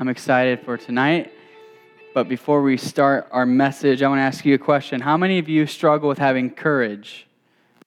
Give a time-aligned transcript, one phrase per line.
[0.00, 1.32] I'm excited for tonight.
[2.14, 5.00] But before we start our message, I want to ask you a question.
[5.00, 7.26] How many of you struggle with having courage?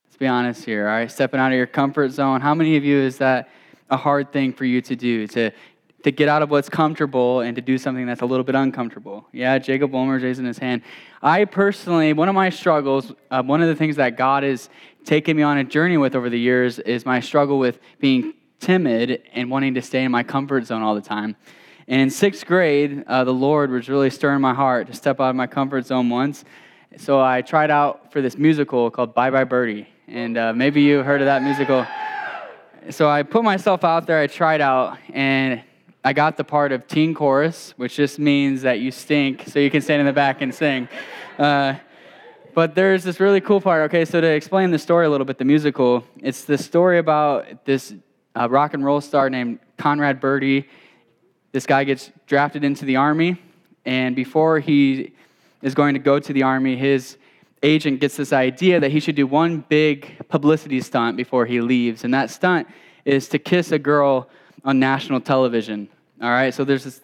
[0.07, 1.10] Let's be honest here, all right?
[1.10, 2.42] Stepping out of your comfort zone.
[2.42, 3.47] How many of you is that
[3.89, 5.26] a hard thing for you to do?
[5.28, 5.52] To,
[6.04, 9.25] to get out of what's comfortable and to do something that's a little bit uncomfortable?
[9.32, 10.82] Yeah, Jacob Wilmer's raising his hand.
[11.21, 14.70] I personally, one of my struggles, uh, one of the things that God has
[15.05, 19.23] taken me on a journey with over the years is my struggle with being timid
[19.32, 21.38] and wanting to stay in my comfort zone all the time.
[21.88, 25.29] And in sixth grade, uh, the Lord was really stirring my heart to step out
[25.29, 26.46] of my comfort zone once.
[26.97, 29.87] So I tried out for this musical called Bye Bye Birdie.
[30.07, 31.86] And uh, maybe you heard of that musical.
[32.89, 35.61] So I put myself out there, I tried out, and
[36.03, 39.70] I got the part of teen chorus, which just means that you stink so you
[39.70, 40.89] can stand in the back and sing.
[41.38, 41.75] Uh,
[42.53, 43.84] but there's this really cool part.
[43.84, 47.66] Okay, so to explain the story a little bit, the musical, it's the story about
[47.66, 47.94] this
[48.36, 50.67] uh, rock and roll star named Conrad Birdie
[51.52, 53.41] this guy gets drafted into the army,
[53.86, 55.14] and before he
[55.62, 57.17] is going to go to the army, his
[57.64, 62.03] agent gets this idea that he should do one big publicity stunt before he leaves.
[62.03, 62.67] And that stunt
[63.06, 64.30] is to kiss a girl
[64.64, 65.89] on national television.
[66.22, 67.02] All right, so there's this,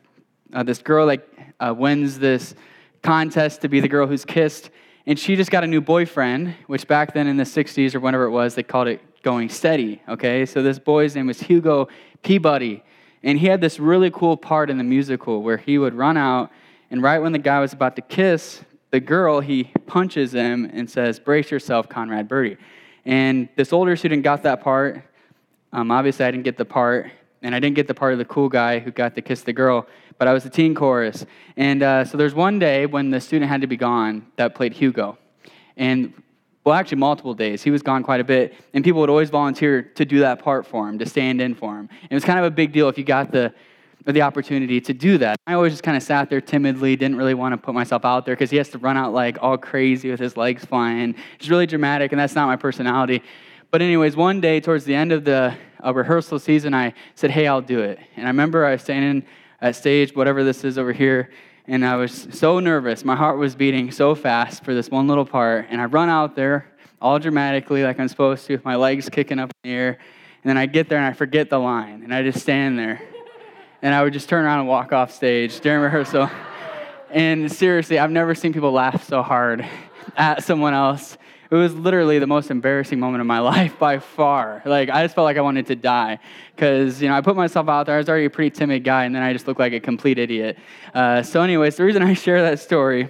[0.53, 1.27] uh, this girl that
[1.59, 2.55] uh, wins this
[3.01, 4.69] contest to be the girl who's kissed,
[5.05, 8.25] and she just got a new boyfriend, which back then in the 60s or whenever
[8.25, 10.01] it was, they called it going steady.
[10.07, 11.87] Okay, so this boy's name was Hugo
[12.23, 12.83] Peabody.
[13.23, 16.51] And he had this really cool part in the musical where he would run out,
[16.89, 20.89] and right when the guy was about to kiss the girl, he punches him and
[20.89, 22.57] says, Brace yourself, Conrad Birdie.
[23.05, 25.03] And this older student got that part.
[25.73, 28.25] Um, obviously, I didn't get the part, and I didn't get the part of the
[28.25, 31.25] cool guy who got to kiss the girl, but I was the teen chorus.
[31.57, 34.73] And uh, so there's one day when the student had to be gone that played
[34.73, 35.17] Hugo.
[35.75, 36.13] And
[36.67, 37.63] well, actually, multiple days.
[37.63, 40.67] He was gone quite a bit, and people would always volunteer to do that part
[40.67, 41.87] for him, to stand in for him.
[42.01, 43.53] And it was kind of a big deal if you got the,
[44.03, 45.37] the opportunity to do that.
[45.47, 48.25] I always just kind of sat there timidly, didn't really want to put myself out
[48.25, 51.15] there because he has to run out like all crazy with his legs flying.
[51.39, 53.23] It's really dramatic, and that's not my personality.
[53.71, 57.47] But, anyways, one day towards the end of the uh, rehearsal season, I said, Hey,
[57.47, 57.97] I'll do it.
[58.17, 59.25] And I remember I was standing
[59.61, 61.29] at stage, whatever this is over here,
[61.67, 63.03] and I was so nervous.
[63.03, 65.67] My heart was beating so fast for this one little part.
[65.69, 69.37] And I run out there all dramatically, like I'm supposed to, with my legs kicking
[69.37, 69.89] up in the air.
[70.43, 72.03] And then I get there and I forget the line.
[72.03, 73.01] And I just stand there.
[73.81, 76.29] And I would just turn around and walk off stage during rehearsal.
[77.09, 79.65] And seriously, I've never seen people laugh so hard
[80.17, 81.17] at someone else.
[81.49, 84.61] It was literally the most embarrassing moment of my life by far.
[84.65, 86.19] Like, I just felt like I wanted to die
[86.55, 87.95] because, you know, I put myself out there.
[87.95, 90.19] I was already a pretty timid guy, and then I just looked like a complete
[90.19, 90.57] idiot.
[90.93, 93.09] Uh, so, anyways, the reason I share that story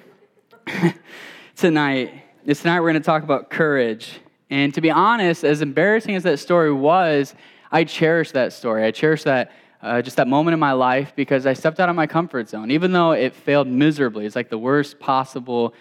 [1.56, 4.20] tonight is tonight we're going to talk about courage.
[4.50, 7.34] And to be honest, as embarrassing as that story was,
[7.72, 8.86] I cherish that story.
[8.86, 9.52] I cherish that.
[9.80, 12.72] Uh, just that moment in my life because I stepped out of my comfort zone,
[12.72, 14.26] even though it failed miserably.
[14.26, 15.76] It's like the worst possible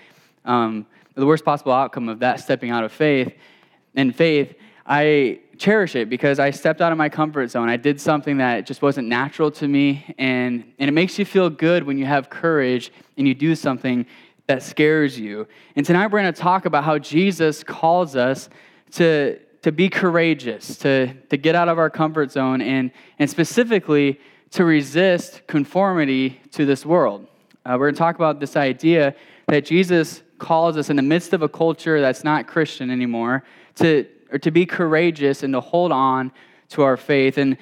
[0.44, 3.34] um, the worst possible outcome of that stepping out of faith
[3.94, 4.54] and faith,
[4.86, 7.68] I cherish it because I stepped out of my comfort zone.
[7.68, 10.14] I did something that just wasn't natural to me.
[10.18, 14.06] And, and it makes you feel good when you have courage and you do something
[14.46, 15.48] that scares you.
[15.74, 18.48] And tonight we're going to talk about how Jesus calls us
[18.92, 24.20] to, to be courageous, to, to get out of our comfort zone, and, and specifically
[24.50, 27.26] to resist conformity to this world.
[27.64, 29.16] Uh, we're going to talk about this idea
[29.48, 33.44] that Jesus calls us in the midst of a culture that's not Christian anymore
[33.76, 36.32] to, or to be courageous and to hold on
[36.70, 37.38] to our faith.
[37.38, 37.56] And,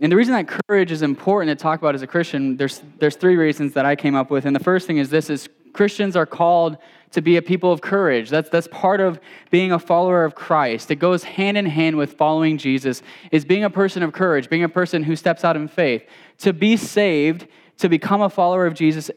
[0.00, 3.16] and the reason that courage is important to talk about as a Christian, there's, there's
[3.16, 4.46] three reasons that I came up with.
[4.46, 6.76] And the first thing is this is Christians are called
[7.12, 8.30] to be a people of courage.
[8.30, 10.90] That's, that's part of being a follower of Christ.
[10.90, 14.64] It goes hand in hand with following Jesus, is being a person of courage, being
[14.64, 16.04] a person who steps out in faith.
[16.38, 17.46] To be saved,
[17.78, 19.10] to become a follower of Jesus,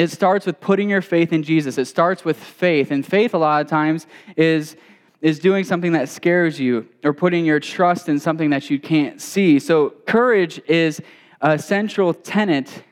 [0.00, 1.76] it starts with putting your faith in Jesus.
[1.76, 2.90] It starts with faith.
[2.90, 4.76] And faith, a lot of times, is,
[5.20, 9.20] is doing something that scares you or putting your trust in something that you can't
[9.20, 9.58] see.
[9.58, 11.02] So, courage is
[11.42, 12.82] a central tenet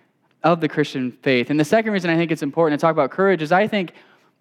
[0.42, 1.48] of the Christian faith.
[1.48, 3.92] And the second reason I think it's important to talk about courage is I think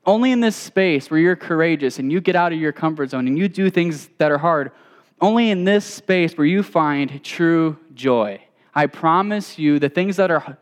[0.05, 3.27] only in this space where you're courageous and you get out of your comfort zone
[3.27, 4.71] and you do things that are hard,
[5.21, 8.41] only in this space where you find true joy.
[8.75, 10.57] I promise you, the things that are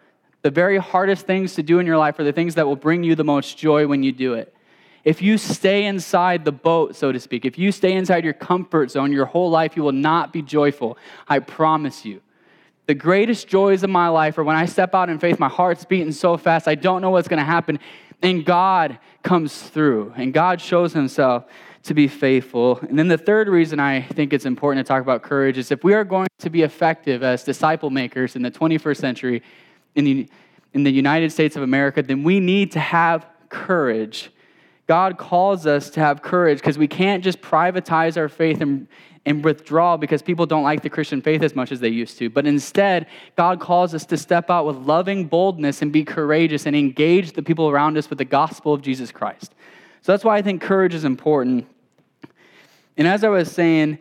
[0.46, 3.04] the very hardest things to do in your life are the things that will bring
[3.04, 4.54] you the most joy when you do it.
[5.04, 8.92] If you stay inside the boat, so to speak, if you stay inside your comfort
[8.92, 11.00] zone your whole life, you will not be joyful.
[11.28, 12.22] I promise you.
[12.86, 15.84] The greatest joys of my life are when I step out in faith, my heart's
[15.84, 17.80] beating so fast, I don't know what's going to happen,
[18.22, 21.46] and God comes through, and God shows himself
[21.86, 22.78] to be faithful.
[22.88, 25.84] And then the third reason I think it's important to talk about courage is if
[25.84, 29.44] we are going to be effective as disciple makers in the 21st century,
[29.96, 30.30] in the,
[30.74, 34.30] in the United States of America, then we need to have courage.
[34.88, 38.88] God calls us to have courage because we can't just privatize our faith and,
[39.26, 42.30] and withdraw because people don't like the Christian faith as much as they used to.
[42.30, 46.76] But instead, God calls us to step out with loving boldness and be courageous and
[46.76, 49.56] engage the people around us with the gospel of Jesus Christ.
[50.02, 51.68] So that's why I think courage is important.
[52.98, 53.98] And as I was saying,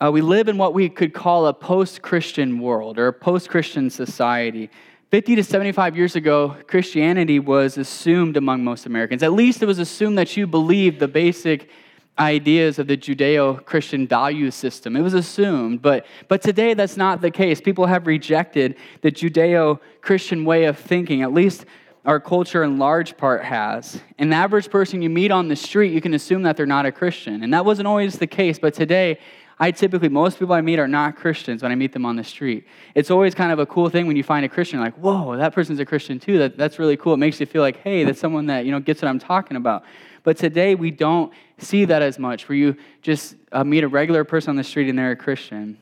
[0.00, 3.48] uh, we live in what we could call a post Christian world or a post
[3.48, 4.70] Christian society.
[5.10, 9.22] 50 to 75 years ago, Christianity was assumed among most Americans.
[9.22, 11.70] At least it was assumed that you believed the basic
[12.18, 14.96] ideas of the Judeo Christian value system.
[14.96, 17.58] It was assumed, but, but today that's not the case.
[17.58, 21.64] People have rejected the Judeo Christian way of thinking, at least
[22.04, 24.02] our culture in large part has.
[24.18, 26.92] An average person you meet on the street, you can assume that they're not a
[26.92, 27.42] Christian.
[27.42, 29.18] And that wasn't always the case, but today,
[29.60, 32.22] I typically, most people I meet are not Christians when I meet them on the
[32.22, 32.64] street.
[32.94, 35.52] It's always kind of a cool thing when you find a Christian, like, whoa, that
[35.52, 36.38] person's a Christian too.
[36.38, 37.14] That, that's really cool.
[37.14, 39.56] It makes you feel like, hey, that's someone that, you know, gets what I'm talking
[39.56, 39.84] about.
[40.22, 44.22] But today we don't see that as much, where you just uh, meet a regular
[44.22, 45.76] person on the street and they're a Christian.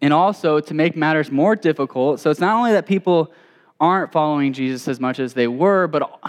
[0.00, 3.32] And also, to make matters more difficult, so it's not only that people
[3.78, 6.20] aren't following Jesus as much as they were, but,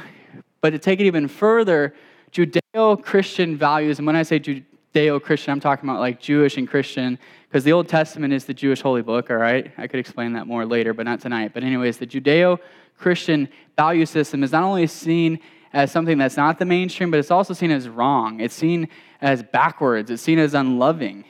[0.62, 1.96] but to take it even further,
[2.34, 6.68] Judeo Christian values, and when I say Judeo Christian, I'm talking about like Jewish and
[6.68, 9.72] Christian, because the Old Testament is the Jewish holy book, all right?
[9.78, 11.52] I could explain that more later, but not tonight.
[11.54, 12.60] But, anyways, the Judeo
[12.98, 13.48] Christian
[13.78, 15.40] value system is not only seen
[15.74, 18.40] as something that's not the mainstream, but it's also seen as wrong.
[18.40, 18.88] It's seen
[19.22, 21.26] as backwards, it's seen as unloving.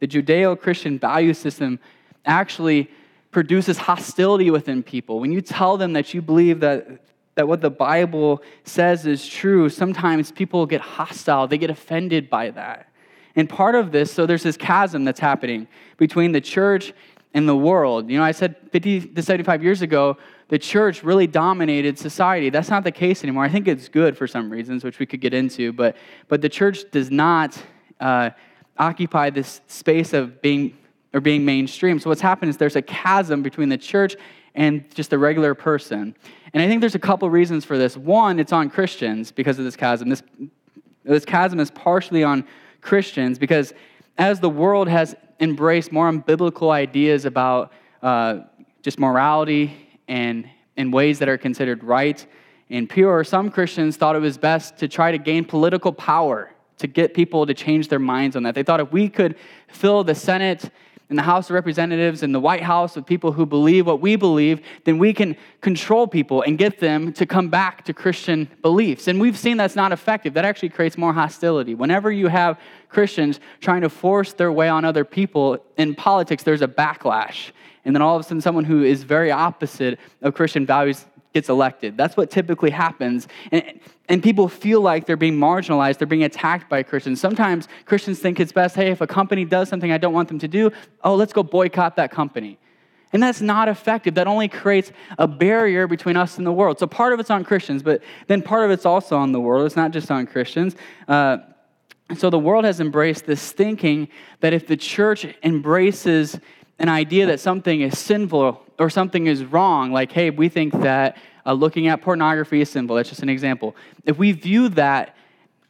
[0.00, 1.78] The Judeo Christian value system
[2.24, 2.90] actually
[3.30, 5.20] produces hostility within people.
[5.20, 6.88] When you tell them that you believe that
[7.34, 12.50] that what the Bible says is true, sometimes people get hostile, they get offended by
[12.50, 12.88] that.
[13.36, 15.66] And part of this, so there's this chasm that's happening
[15.96, 16.92] between the church
[17.32, 18.08] and the world.
[18.08, 20.16] You know, I said 50 to 75 years ago,
[20.48, 22.50] the church really dominated society.
[22.50, 23.44] That's not the case anymore.
[23.44, 25.96] I think it's good for some reasons, which we could get into, but,
[26.28, 27.60] but the church does not
[27.98, 28.30] uh,
[28.78, 30.76] occupy this space of being
[31.12, 32.00] or being mainstream.
[32.00, 34.16] So what's happened is there's a chasm between the church
[34.54, 36.14] and just a regular person.
[36.52, 37.96] And I think there's a couple reasons for this.
[37.96, 40.08] One, it's on Christians because of this chasm.
[40.08, 40.22] This,
[41.02, 42.46] this chasm is partially on
[42.80, 43.72] Christians because
[44.18, 47.72] as the world has embraced more unbiblical ideas about
[48.02, 48.40] uh,
[48.82, 52.24] just morality and in ways that are considered right
[52.70, 56.86] and pure, some Christians thought it was best to try to gain political power to
[56.86, 58.54] get people to change their minds on that.
[58.54, 59.36] They thought if we could
[59.68, 60.70] fill the Senate
[61.10, 64.16] in the House of Representatives in the White House with people who believe what we
[64.16, 69.06] believe, then we can control people and get them to come back to Christian beliefs.
[69.06, 70.34] And we've seen that's not effective.
[70.34, 71.74] That actually creates more hostility.
[71.74, 72.58] Whenever you have
[72.88, 77.50] Christians trying to force their way on other people in politics, there's a backlash.
[77.84, 81.04] And then all of a sudden, someone who is very opposite of Christian values
[81.34, 81.96] gets elected.
[81.96, 83.28] That's what typically happens.
[83.50, 87.20] And, and people feel like they're being marginalized, they're being attacked by Christians.
[87.20, 90.38] Sometimes Christians think it's best hey, if a company does something I don't want them
[90.38, 90.70] to do,
[91.02, 92.58] oh, let's go boycott that company.
[93.12, 94.14] And that's not effective.
[94.14, 96.78] That only creates a barrier between us and the world.
[96.78, 99.66] So part of it's on Christians, but then part of it's also on the world.
[99.66, 100.74] It's not just on Christians.
[101.06, 101.38] Uh,
[102.16, 104.08] so the world has embraced this thinking
[104.40, 106.38] that if the church embraces
[106.78, 111.16] an idea that something is sinful or something is wrong, like, hey, we think that
[111.46, 112.96] uh, looking at pornography is sinful.
[112.96, 113.76] That's just an example.
[114.04, 115.16] If we view that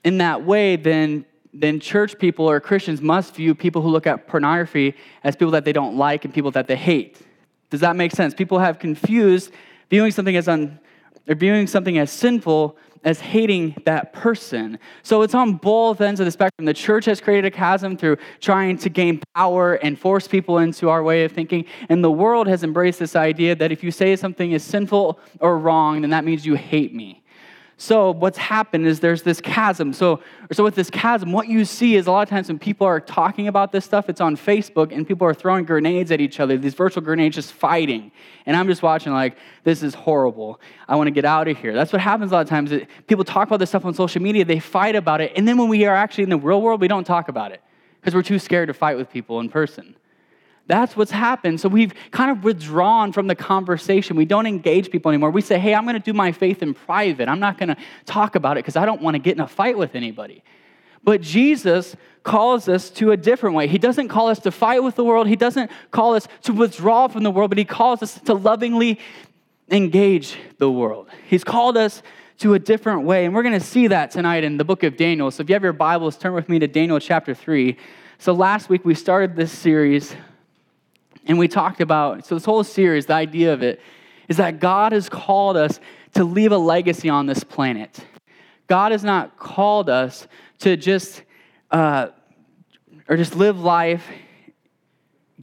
[0.04, 1.25] in that way, then
[1.56, 5.64] then church people or Christians must view people who look at pornography as people that
[5.64, 7.20] they don't like and people that they hate.
[7.70, 8.34] Does that make sense?
[8.34, 9.52] People have confused
[9.88, 10.80] viewing something as un,
[11.28, 14.78] or viewing something as sinful as hating that person.
[15.02, 16.64] So it's on both ends of the spectrum.
[16.64, 20.88] The church has created a chasm through trying to gain power and force people into
[20.88, 21.66] our way of thinking.
[21.88, 25.58] And the world has embraced this idea that if you say something is sinful or
[25.58, 27.24] wrong, then that means you hate me.
[27.76, 29.93] So what's happened is there's this chasm.
[29.93, 30.21] So,
[30.52, 33.00] so with this chasm, what you see is a lot of times when people are
[33.00, 36.57] talking about this stuff, it's on Facebook and people are throwing grenades at each other,
[36.57, 38.12] these virtual grenades just fighting.
[38.47, 40.61] And I'm just watching like, this is horrible.
[40.87, 41.75] I want to get out of here.
[41.75, 42.73] That's what happens a lot of times.
[43.09, 45.69] People talk about this stuff on social media, they fight about it, and then when
[45.69, 47.61] we are actually in the real world, we don't talk about it
[48.00, 49.97] because we're too scared to fight with people in person.
[50.66, 51.61] That's what's happened.
[51.61, 54.16] So we've kind of withdrawn from the conversation.
[54.16, 55.30] We don't engage people anymore.
[55.30, 57.28] We say, hey, I'm going to do my faith in private.
[57.28, 59.47] I'm not going to talk about it because I don't want to get in a
[59.47, 60.42] fight with anybody.
[61.02, 63.68] But Jesus calls us to a different way.
[63.68, 67.09] He doesn't call us to fight with the world, He doesn't call us to withdraw
[67.09, 68.99] from the world, but He calls us to lovingly
[69.71, 71.09] engage the world.
[71.26, 72.02] He's called us
[72.38, 73.26] to a different way.
[73.26, 75.30] And we're going to see that tonight in the book of Daniel.
[75.30, 77.76] So if you have your Bibles, turn with me to Daniel chapter 3.
[78.18, 80.16] So last week we started this series
[81.26, 83.81] And we talked about, so this whole series, the idea of it
[84.28, 85.81] is that God has called us
[86.14, 88.04] to leave a legacy on this planet.
[88.66, 90.26] God has not called us
[90.61, 91.23] to just,
[91.71, 92.09] uh,
[93.09, 94.07] or just live life,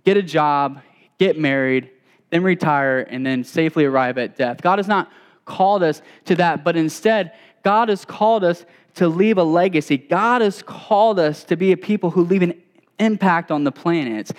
[0.04, 0.82] get a job,
[1.20, 1.90] get married,
[2.30, 4.62] then retire, and then safely arrive at death.
[4.62, 5.12] God has not
[5.46, 7.34] called us to that, but instead,
[7.64, 9.98] God has called us to leave a legacy.
[9.98, 12.60] God has called us to be a people who leave an
[13.00, 14.32] impact on the planet.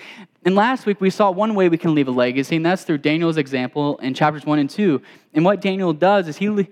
[0.45, 2.97] And last week we saw one way we can leave a legacy, and that's through
[2.97, 5.01] Daniel's example in chapters 1 and 2.
[5.33, 6.67] And what Daniel does is he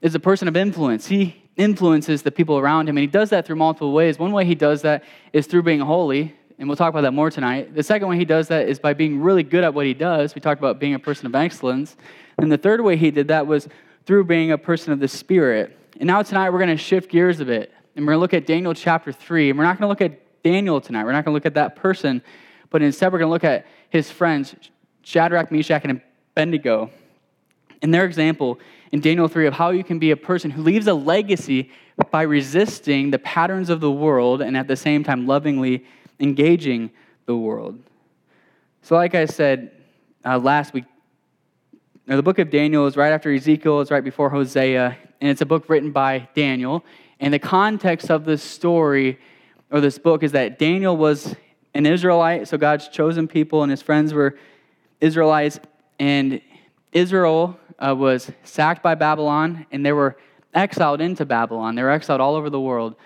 [0.00, 1.06] is a person of influence.
[1.06, 4.18] He influences the people around him, and he does that through multiple ways.
[4.18, 5.02] One way he does that
[5.32, 7.74] is through being holy, and we'll talk about that more tonight.
[7.74, 10.36] The second way he does that is by being really good at what he does.
[10.36, 11.96] We talked about being a person of excellence.
[12.38, 13.68] And the third way he did that was
[14.06, 15.76] through being a person of the Spirit.
[15.98, 18.34] And now tonight we're going to shift gears a bit, and we're going to look
[18.34, 19.50] at Daniel chapter 3.
[19.50, 21.54] And we're not going to look at Daniel tonight, we're not going to look at
[21.54, 22.22] that person
[22.70, 24.54] but instead we're going to look at his friends,
[25.02, 26.00] Shadrach, Meshach, and
[26.32, 26.90] Abednego,
[27.82, 28.58] and their example
[28.92, 31.70] in Daniel 3 of how you can be a person who leaves a legacy
[32.10, 35.84] by resisting the patterns of the world and at the same time lovingly
[36.18, 36.90] engaging
[37.26, 37.78] the world.
[38.82, 39.72] So, like I said
[40.24, 40.84] uh, last week,
[42.06, 45.46] the book of Daniel is right after Ezekiel, it's right before Hosea, and it's a
[45.46, 46.84] book written by Daniel.
[47.20, 49.18] And the context of this story
[49.70, 51.36] or this book is that Daniel was
[51.74, 54.36] an Israelite, so God's chosen people, and his friends were
[55.00, 55.60] Israelites.
[55.98, 56.40] And
[56.92, 60.16] Israel uh, was sacked by Babylon, and they were
[60.54, 61.74] exiled into Babylon.
[61.74, 62.96] They were exiled all over the world,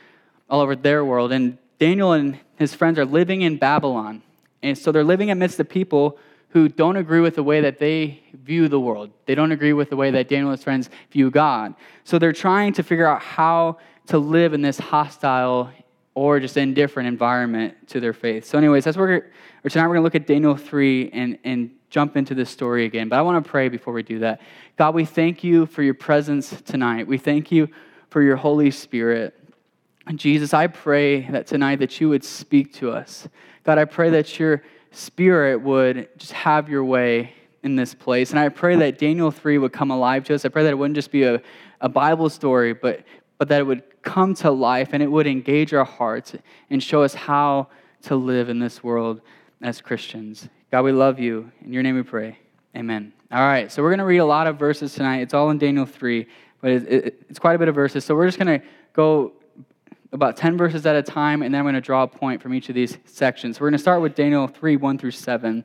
[0.48, 1.32] all over their world.
[1.32, 4.22] And Daniel and his friends are living in Babylon.
[4.62, 6.18] And so they're living amidst the people
[6.50, 9.10] who don't agree with the way that they view the world.
[9.26, 11.74] They don't agree with the way that Daniel and his friends view God.
[12.04, 15.70] So they're trying to figure out how to live in this hostile
[16.14, 18.44] or just indifferent environment to their faith.
[18.44, 19.30] So, anyways, that's where
[19.64, 22.84] or tonight we're going to look at Daniel 3 and, and jump into this story
[22.84, 23.08] again.
[23.08, 24.42] But I want to pray before we do that.
[24.76, 27.06] God, we thank you for your presence tonight.
[27.06, 27.68] We thank you
[28.10, 29.34] for your Holy Spirit.
[30.06, 33.26] And Jesus, I pray that tonight that you would speak to us.
[33.64, 38.30] God, I pray that your spirit would just have your way in this place.
[38.30, 40.44] And I pray that Daniel 3 would come alive to us.
[40.44, 41.40] I pray that it wouldn't just be a,
[41.80, 43.02] a Bible story, but,
[43.38, 46.34] but that it would come to life and it would engage our hearts
[46.70, 47.68] and show us how
[48.02, 49.20] to live in this world
[49.62, 50.48] as Christians.
[50.70, 51.50] God, we love you.
[51.64, 52.38] In your name we pray.
[52.76, 53.12] Amen.
[53.30, 55.18] All right, so we're going to read a lot of verses tonight.
[55.18, 56.26] It's all in Daniel 3,
[56.60, 58.04] but it's quite a bit of verses.
[58.04, 59.32] So we're just going to go
[60.12, 62.54] about 10 verses at a time, and then I'm going to draw a point from
[62.54, 63.58] each of these sections.
[63.58, 65.64] We're going to start with Daniel 3, 1 through 7.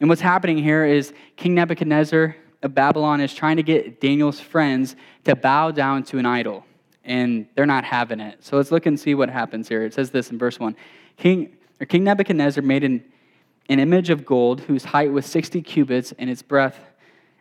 [0.00, 4.96] And what's happening here is King Nebuchadnezzar of Babylon is trying to get Daniel's friends
[5.24, 6.64] to bow down to an idol
[7.04, 8.44] and they're not having it.
[8.44, 9.82] So let's look and see what happens here.
[9.84, 10.76] It says this in verse 1
[11.16, 13.04] King, or King Nebuchadnezzar made an,
[13.68, 16.78] an image of gold whose height was 60 cubits and its breadth,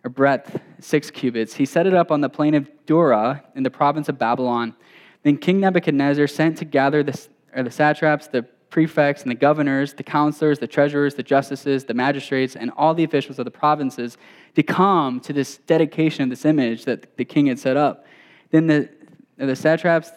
[0.03, 1.55] or breadth six cubits.
[1.55, 4.75] He set it up on the plain of Dura in the province of Babylon.
[5.23, 9.93] Then King Nebuchadnezzar sent to gather the, or the satraps, the prefects, and the governors,
[9.93, 14.17] the counselors, the treasurers, the justices, the magistrates, and all the officials of the provinces
[14.55, 18.05] to come to this dedication of this image that the king had set up.
[18.51, 18.89] Then the
[19.47, 20.11] the satraps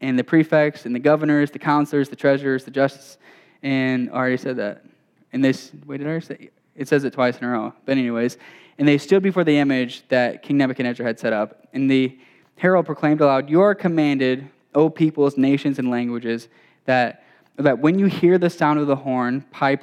[0.00, 3.18] and the prefects and the governors, the counselors, the treasurers, the justices,
[3.62, 4.84] and I already said that.
[5.32, 6.50] And this, wait, did I say?
[6.74, 7.72] It says it twice in a row.
[7.84, 8.36] But, anyways,
[8.78, 11.66] and they stood before the image that King Nebuchadnezzar had set up.
[11.72, 12.18] And the
[12.56, 16.48] herald proclaimed aloud, You are commanded, O peoples, nations, and languages,
[16.84, 17.24] that,
[17.56, 19.82] that when you hear the sound of the horn, pipe,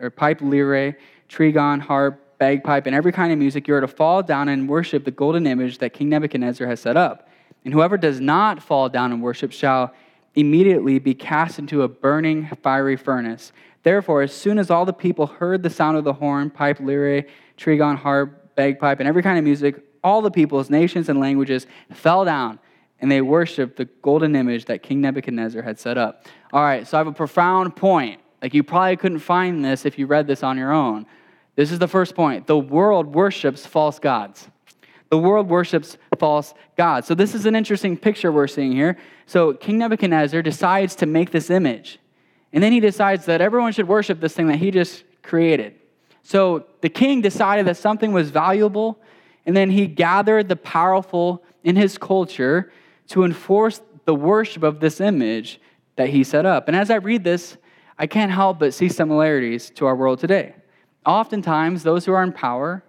[0.00, 0.96] or pipe, lyre,
[1.28, 5.04] trigon, harp, bagpipe, and every kind of music, you are to fall down and worship
[5.04, 7.28] the golden image that King Nebuchadnezzar has set up.
[7.64, 9.92] And whoever does not fall down and worship shall
[10.34, 13.52] immediately be cast into a burning fiery furnace.
[13.82, 17.24] Therefore, as soon as all the people heard the sound of the horn, pipe, lyre,
[17.56, 22.24] trigon, harp, bagpipe, and every kind of music, all the peoples, nations, and languages fell
[22.24, 22.58] down
[23.02, 26.24] and they worshiped the golden image that King Nebuchadnezzar had set up.
[26.52, 28.20] All right, so I have a profound point.
[28.40, 31.06] Like you probably couldn't find this if you read this on your own.
[31.56, 32.46] This is the first point.
[32.46, 34.48] The world worships false gods.
[35.10, 37.06] The world worships false gods.
[37.06, 38.98] So, this is an interesting picture we're seeing here.
[39.26, 41.98] So, King Nebuchadnezzar decides to make this image.
[42.52, 45.74] And then he decides that everyone should worship this thing that he just created.
[46.22, 49.00] So, the king decided that something was valuable,
[49.46, 52.72] and then he gathered the powerful in his culture
[53.08, 55.60] to enforce the worship of this image
[55.96, 56.68] that he set up.
[56.68, 57.56] And as I read this,
[57.98, 60.54] I can't help but see similarities to our world today.
[61.04, 62.82] Oftentimes, those who are in power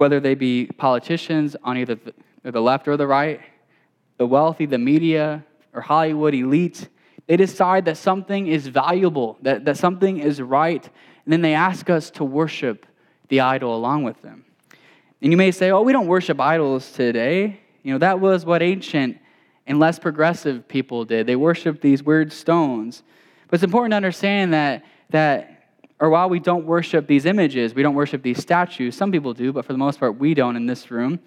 [0.00, 1.98] whether they be politicians on either
[2.42, 3.40] the left or the right,
[4.16, 6.88] the wealthy, the media, or Hollywood elite,
[7.26, 10.88] they decide that something is valuable, that, that something is right,
[11.24, 12.86] and And then they ask us to worship
[13.28, 14.44] the idol along with them.
[15.22, 17.60] And you may say, oh, we don't worship idols today.
[17.84, 19.16] You know, that was what ancient
[19.64, 21.28] and less progressive people did.
[21.28, 23.04] They worshiped these weird stones.
[23.46, 25.59] But it's important to understand that, that
[26.00, 29.52] or while we don't worship these images, we don't worship these statues, some people do,
[29.52, 31.20] but for the most part, we don't in this room.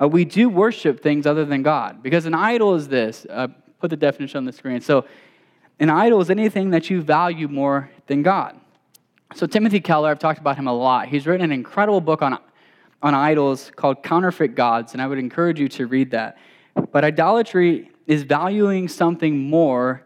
[0.00, 2.02] Uh, we do worship things other than God.
[2.02, 3.26] Because an idol is this.
[3.28, 3.48] Uh,
[3.80, 4.80] put the definition on the screen.
[4.80, 5.06] So,
[5.80, 8.58] an idol is anything that you value more than God.
[9.34, 11.08] So, Timothy Keller, I've talked about him a lot.
[11.08, 12.38] He's written an incredible book on,
[13.02, 16.36] on idols called Counterfeit Gods, and I would encourage you to read that.
[16.92, 20.04] But idolatry is valuing something more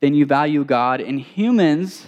[0.00, 2.06] than you value God, and humans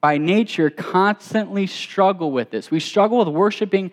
[0.00, 2.70] by nature constantly struggle with this.
[2.70, 3.90] We struggle with worshiping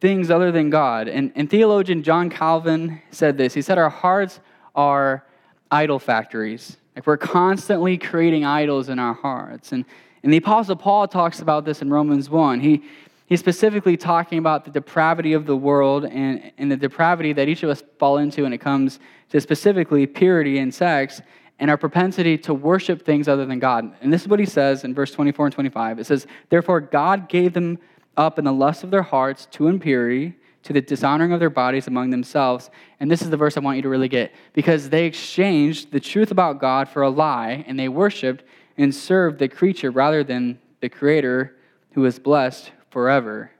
[0.00, 1.08] things other than God.
[1.08, 4.40] And, and theologian John Calvin said this He said, Our hearts
[4.74, 5.24] are
[5.70, 6.76] idol factories.
[6.94, 9.72] Like we're constantly creating idols in our hearts.
[9.72, 9.84] And,
[10.22, 12.60] and the Apostle Paul talks about this in Romans 1.
[12.60, 12.82] He,
[13.26, 17.62] he's specifically talking about the depravity of the world and, and the depravity that each
[17.62, 19.00] of us fall into when it comes
[19.30, 21.22] to specifically purity and sex
[21.58, 23.94] and our propensity to worship things other than God.
[24.00, 25.98] And this is what he says in verse 24 and 25.
[25.98, 27.78] It says, Therefore, God gave them
[28.16, 31.86] up in the lust of their hearts to impurity, to the dishonoring of their bodies
[31.86, 32.70] among themselves.
[33.00, 34.32] And this is the verse I want you to really get.
[34.52, 38.44] Because they exchanged the truth about God for a lie, and they worshiped
[38.76, 41.56] and served the creature rather than the Creator
[41.92, 43.50] who is blessed forever.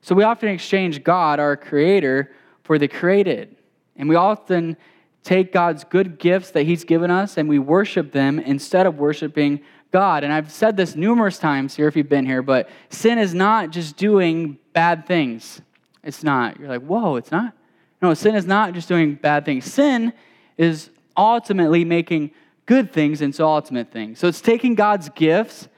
[0.00, 3.56] So we often exchange God, our Creator, for the created.
[3.96, 4.76] And we often
[5.28, 9.60] take God's good gifts that He's given us and we worship them instead of worshiping
[9.90, 10.24] God.
[10.24, 13.68] And I've said this numerous times here if you've been here, but sin is not
[13.68, 15.60] just doing bad things.
[16.02, 16.58] It's not.
[16.58, 17.52] You're like, whoa, it's not?
[18.00, 19.66] No, sin is not just doing bad things.
[19.66, 20.14] Sin
[20.56, 22.30] is ultimately making
[22.64, 24.18] good things into ultimate things.
[24.18, 25.68] So it's taking God's gifts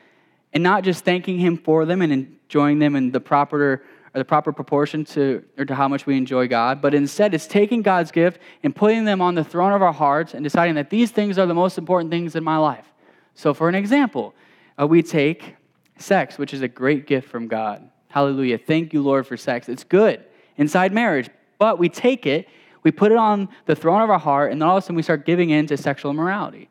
[0.53, 3.83] and not just thanking Him for them and enjoying them in the proper
[4.15, 7.47] or the proper proportion to, or to how much we enjoy God, but instead it's
[7.47, 10.91] taking God's gift and putting them on the throne of our hearts and deciding that
[10.91, 12.87] these things are the most important things in my life.
[13.35, 14.35] So, for an example,
[14.81, 15.55] uh, we take
[15.97, 17.89] sex, which is a great gift from God.
[18.09, 18.59] Hallelujah.
[18.59, 19.69] Thank you, Lord, for sex.
[19.69, 20.25] It's good
[20.57, 22.49] inside marriage, but we take it,
[22.83, 24.97] we put it on the throne of our heart, and then all of a sudden
[24.97, 26.69] we start giving in to sexual immorality.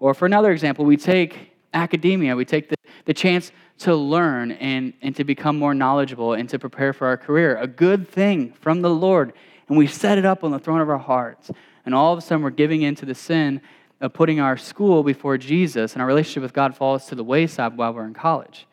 [0.00, 4.92] Or for another example, we take academia, we take the, the chance to learn and,
[5.02, 7.56] and to become more knowledgeable and to prepare for our career.
[7.56, 9.32] A good thing from the Lord.
[9.68, 11.50] And we set it up on the throne of our hearts.
[11.86, 13.60] And all of a sudden, we're giving into the sin
[14.00, 17.76] of putting our school before Jesus, and our relationship with God falls to the wayside
[17.76, 18.66] while we're in college.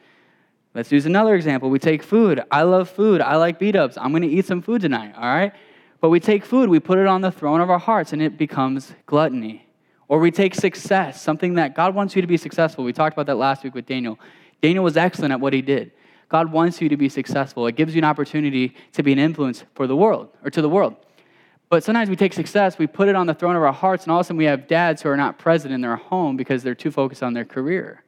[0.74, 1.70] Let's use another example.
[1.70, 2.42] We take food.
[2.52, 3.20] I love food.
[3.22, 3.98] I like beat ups.
[3.98, 5.54] I'm going to eat some food tonight, all right?
[6.00, 8.38] But we take food, we put it on the throne of our hearts, and it
[8.38, 9.67] becomes gluttony.
[10.08, 12.84] Or we take success, something that God wants you to be successful.
[12.84, 14.18] We talked about that last week with Daniel.
[14.62, 15.92] Daniel was excellent at what he did.
[16.30, 17.68] God wants you to be successful.
[17.68, 20.70] It gives you an opportunity to be an influence for the world or to the
[20.70, 20.96] world.
[21.70, 24.12] But sometimes we take success, we put it on the throne of our hearts, and
[24.12, 26.64] all of a sudden we have dads who are not present in their home because
[26.64, 28.04] they're too focused on their career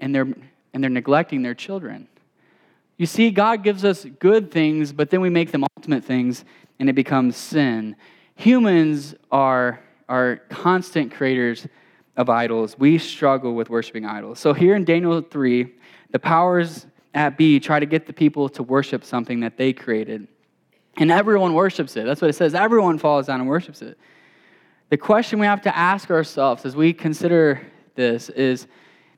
[0.00, 0.26] and they're,
[0.74, 2.08] and they're neglecting their children.
[2.96, 6.44] You see, God gives us good things, but then we make them ultimate things
[6.78, 7.96] and it becomes sin.
[8.34, 9.80] Humans are,
[10.12, 11.66] are constant creators
[12.18, 12.78] of idols.
[12.78, 14.38] We struggle with worshiping idols.
[14.38, 15.72] So here in Daniel 3,
[16.10, 20.28] the powers at B try to get the people to worship something that they created.
[20.98, 22.04] And everyone worships it.
[22.04, 22.54] That's what it says.
[22.54, 23.98] Everyone falls down and worships it.
[24.90, 27.62] The question we have to ask ourselves as we consider
[27.94, 28.66] this is,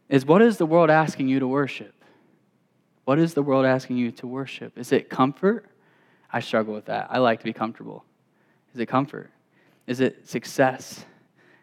[0.08, 1.92] is what is the world asking you to worship?
[3.04, 4.78] What is the world asking you to worship?
[4.78, 5.66] Is it comfort?
[6.32, 7.08] I struggle with that.
[7.10, 8.04] I like to be comfortable.
[8.72, 9.32] Is it comfort?
[9.86, 11.04] Is it success?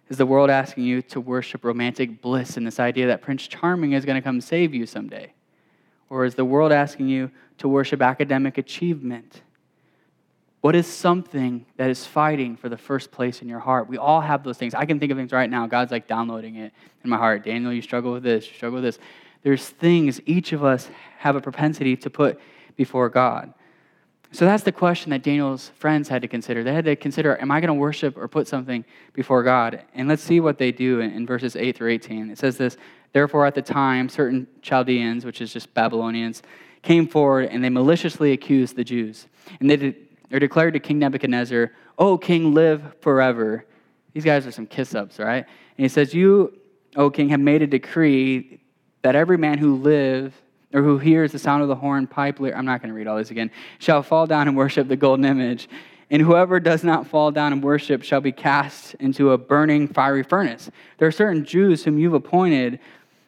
[0.10, 3.94] Is the world asking you to worship romantic bliss and this idea that Prince Charming
[3.94, 5.34] is going to come save you someday?
[6.10, 9.42] Or is the world asking you to worship academic achievement?
[10.60, 13.88] What is something that is fighting for the first place in your heart?
[13.88, 14.76] We all have those things.
[14.76, 15.66] I can think of things right now.
[15.66, 17.44] God's like downloading it in my heart.
[17.44, 19.00] Daniel, you struggle with this, you struggle with this.
[19.42, 22.40] There's things each of us have a propensity to put
[22.76, 23.54] before God.
[24.34, 26.64] So that's the question that Daniel's friends had to consider.
[26.64, 29.84] They had to consider, am I going to worship or put something before God?
[29.94, 32.30] And let's see what they do in, verses 8 through 18.
[32.30, 32.78] It says this
[33.12, 36.44] Therefore, at the time, certain Chaldeans, which is just Babylonians,
[36.82, 39.28] came forward and they maliciously accused the Jews.
[39.60, 39.96] And they, de-
[40.30, 43.66] they declared to King Nebuchadnezzar, O king, live forever.
[44.14, 45.46] These guys are some kiss ups, right?
[45.78, 46.58] And he says, You,
[46.96, 48.62] O king, have made a decree
[49.02, 50.34] that every man who lives
[50.74, 53.08] or who hears the sound of the horn, pipe, lyre, I'm not going to read
[53.08, 55.70] all this again, shall fall down and worship the golden image.
[56.10, 60.24] And whoever does not fall down and worship shall be cast into a burning fiery
[60.24, 60.70] furnace.
[60.98, 62.80] There are certain Jews whom you've appointed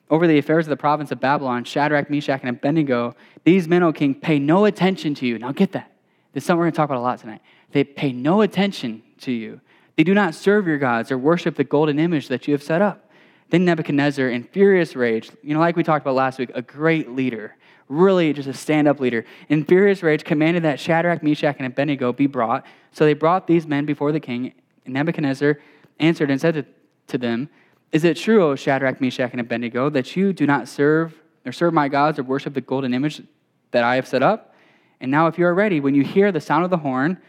[0.09, 3.93] over the affairs of the province of Babylon, Shadrach, Meshach, and Abednego, these men, O
[3.93, 5.39] king, pay no attention to you.
[5.39, 5.91] Now get that.
[6.33, 7.41] This is something we're going to talk about a lot tonight.
[7.71, 9.61] They pay no attention to you.
[9.95, 12.81] They do not serve your gods or worship the golden image that you have set
[12.81, 13.09] up.
[13.53, 17.11] Then Nebuchadnezzar, in furious rage, you know, like we talked about last week, a great
[17.11, 17.55] leader,
[17.87, 22.11] really just a stand up leader, in furious rage commanded that Shadrach, Meshach, and Abednego
[22.11, 22.65] be brought.
[22.93, 24.55] So they brought these men before the king.
[24.85, 25.59] And Nebuchadnezzar
[25.99, 26.65] answered and said to,
[27.09, 27.47] to them,
[27.91, 31.13] Is it true, O Shadrach, Meshach, and Abednego, that you do not serve
[31.45, 33.21] or serve my gods or worship the golden image
[33.69, 34.55] that I have set up?
[34.99, 37.19] And now, if you are ready, when you hear the sound of the horn,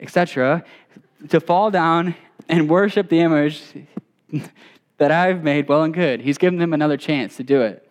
[0.00, 0.64] etc.,
[1.28, 2.14] to fall down
[2.48, 3.60] and worship the image
[5.00, 6.20] that I've made well and good.
[6.20, 7.90] He's given them another chance to do it.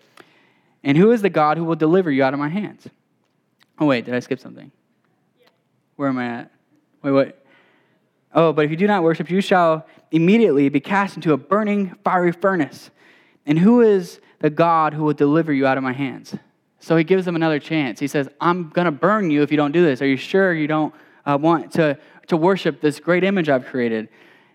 [0.83, 2.87] And who is the God who will deliver you out of my hands?
[3.79, 4.71] Oh, wait, did I skip something?
[5.95, 6.51] Where am I at?
[7.01, 7.35] Wait, wait.
[8.35, 11.95] Oh, but if you do not worship, you shall immediately be cast into a burning
[12.03, 12.91] fiery furnace.
[13.47, 16.35] And who is the God who will deliver you out of my hands?
[16.79, 17.99] So he gives them another chance.
[17.99, 19.99] He says, I'm going to burn you if you don't do this.
[20.03, 20.93] Are you sure you don't
[21.25, 24.09] uh, want to, to worship this great image I've created?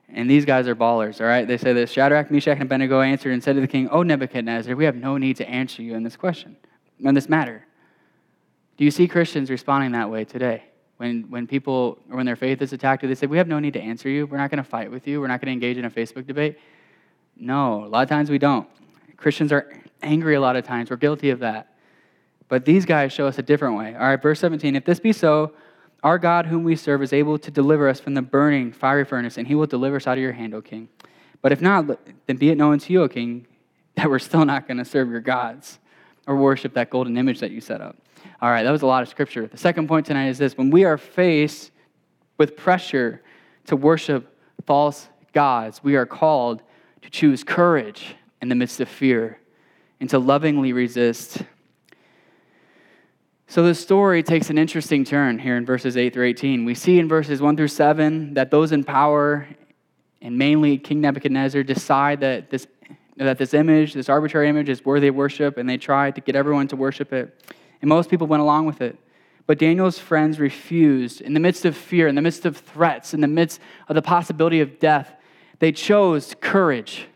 [0.08, 1.46] And these guys are ballers, all right?
[1.46, 4.76] They say this Shadrach, Meshach, and Abednego answered and said to the king, O Nebuchadnezzar,
[4.76, 6.56] we have no need to answer you in this question,
[7.00, 7.66] in this matter.
[8.76, 10.64] Do you see Christians responding that way today?
[10.96, 13.72] When, when people, or when their faith is attacked, they say, We have no need
[13.72, 14.26] to answer you.
[14.26, 15.20] We're not going to fight with you.
[15.20, 16.58] We're not going to engage in a Facebook debate.
[17.36, 18.68] No, a lot of times we don't.
[19.16, 20.90] Christians are angry a lot of times.
[20.90, 21.74] We're guilty of that.
[22.48, 23.94] But these guys show us a different way.
[23.94, 25.52] All right, verse 17 If this be so,
[26.04, 29.38] our God, whom we serve, is able to deliver us from the burning fiery furnace,
[29.38, 30.88] and he will deliver us out of your hand, O king.
[31.40, 31.86] But if not,
[32.26, 33.46] then be it known to you, O king,
[33.96, 35.78] that we're still not going to serve your gods
[36.26, 37.96] or worship that golden image that you set up.
[38.40, 39.46] All right, that was a lot of scripture.
[39.46, 41.70] The second point tonight is this when we are faced
[42.38, 43.22] with pressure
[43.66, 46.62] to worship false gods, we are called
[47.02, 49.38] to choose courage in the midst of fear
[50.00, 51.42] and to lovingly resist
[53.54, 56.64] so the story takes an interesting turn here in verses 8 through 18.
[56.64, 59.46] We see in verses 1 through 7 that those in power,
[60.20, 62.66] and mainly King Nebuchadnezzar, decide that this,
[63.16, 66.34] that this image, this arbitrary image, is worthy of worship, and they try to get
[66.34, 67.54] everyone to worship it.
[67.80, 68.98] And most people went along with it.
[69.46, 71.20] But Daniel's friends refused.
[71.20, 74.02] In the midst of fear, in the midst of threats, in the midst of the
[74.02, 75.14] possibility of death,
[75.60, 77.06] they chose courage.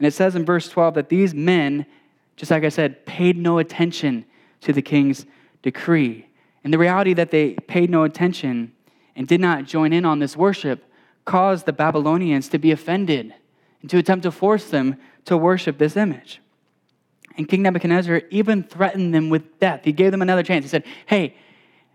[0.00, 1.86] And it says in verse 12 that these men,
[2.34, 4.24] just like I said, paid no attention
[4.62, 5.24] to the king's
[5.64, 6.28] decree.
[6.62, 8.72] And the reality that they paid no attention
[9.16, 10.84] and did not join in on this worship
[11.24, 13.34] caused the Babylonians to be offended
[13.80, 16.40] and to attempt to force them to worship this image.
[17.38, 19.80] And King Nebuchadnezzar even threatened them with death.
[19.84, 20.66] He gave them another chance.
[20.66, 21.34] He said, Hey,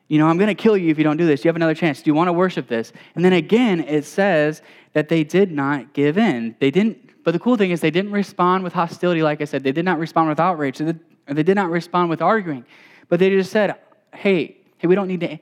[0.07, 1.45] you know, I'm going to kill you if you don't do this.
[1.45, 2.01] You have another chance.
[2.01, 2.91] Do you want to worship this?
[3.13, 6.55] And then again, it says that they did not give in.
[6.59, 9.63] They didn't, but the cool thing is they didn't respond with hostility, like I said.
[9.63, 10.79] They did not respond with outrage.
[10.79, 12.65] They did not respond with arguing.
[13.09, 13.75] But they just said,
[14.13, 15.39] hey, hey, we don't need to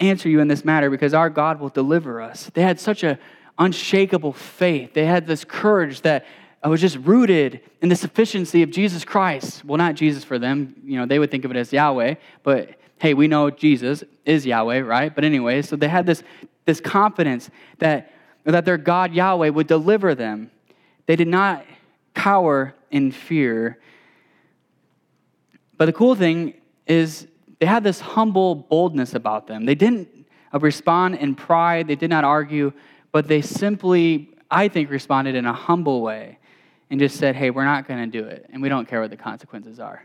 [0.00, 2.50] answer you in this matter because our God will deliver us.
[2.54, 3.18] They had such a
[3.58, 4.94] unshakable faith.
[4.94, 6.24] They had this courage that
[6.64, 9.64] was just rooted in the sufficiency of Jesus Christ.
[9.64, 10.74] Well, not Jesus for them.
[10.84, 14.46] You know, they would think of it as Yahweh, but hey, we know Jesus is
[14.46, 15.14] Yahweh, right?
[15.14, 16.22] But anyway, so they had this,
[16.66, 18.12] this confidence that,
[18.44, 20.50] that their God Yahweh would deliver them.
[21.06, 21.66] They did not
[22.14, 23.78] cower in fear.
[25.76, 26.54] But the cool thing
[26.92, 27.26] is
[27.58, 29.64] they had this humble boldness about them.
[29.64, 30.08] They didn't
[30.52, 32.72] uh, respond in pride, they did not argue,
[33.12, 36.38] but they simply, I think, responded in a humble way
[36.90, 39.10] and just said, hey, we're not going to do it, and we don't care what
[39.10, 40.04] the consequences are.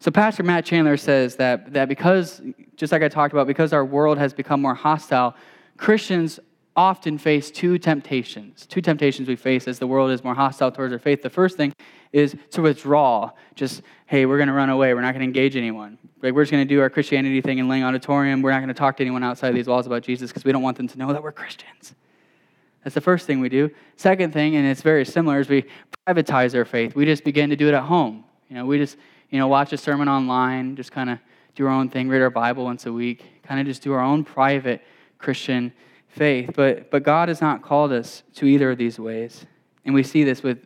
[0.00, 2.42] So, Pastor Matt Chandler says that, that because,
[2.76, 5.34] just like I talked about, because our world has become more hostile,
[5.76, 6.40] Christians
[6.76, 8.66] often face two temptations.
[8.66, 11.22] Two temptations we face as the world is more hostile towards our faith.
[11.22, 11.72] The first thing
[12.12, 13.30] is to withdraw.
[13.54, 14.92] Just, hey, we're going to run away.
[14.92, 15.98] We're not going to engage anyone.
[16.22, 18.42] Like, we're just going to do our Christianity thing in Lang Auditorium.
[18.42, 20.62] We're not going to talk to anyone outside these walls about Jesus because we don't
[20.62, 21.94] want them to know that we're Christians.
[22.82, 23.70] That's the first thing we do.
[23.96, 25.64] Second thing, and it's very similar, is we
[26.06, 26.94] privatize our faith.
[26.94, 28.24] We just begin to do it at home.
[28.48, 28.96] You know, we just,
[29.30, 31.18] you know, watch a sermon online, just kind of
[31.54, 34.00] do our own thing, read our Bible once a week, kind of just do our
[34.00, 34.82] own private
[35.18, 35.72] Christian
[36.14, 36.50] faith.
[36.54, 39.44] But, but God has not called us to either of these ways.
[39.84, 40.58] And we see this with,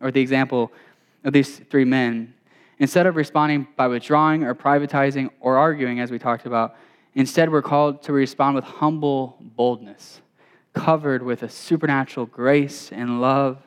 [0.00, 0.70] or the example
[1.24, 2.34] of these three men.
[2.78, 6.76] Instead of responding by withdrawing or privatizing or arguing, as we talked about,
[7.14, 10.20] instead we're called to respond with humble boldness,
[10.72, 13.58] covered with a supernatural grace and love.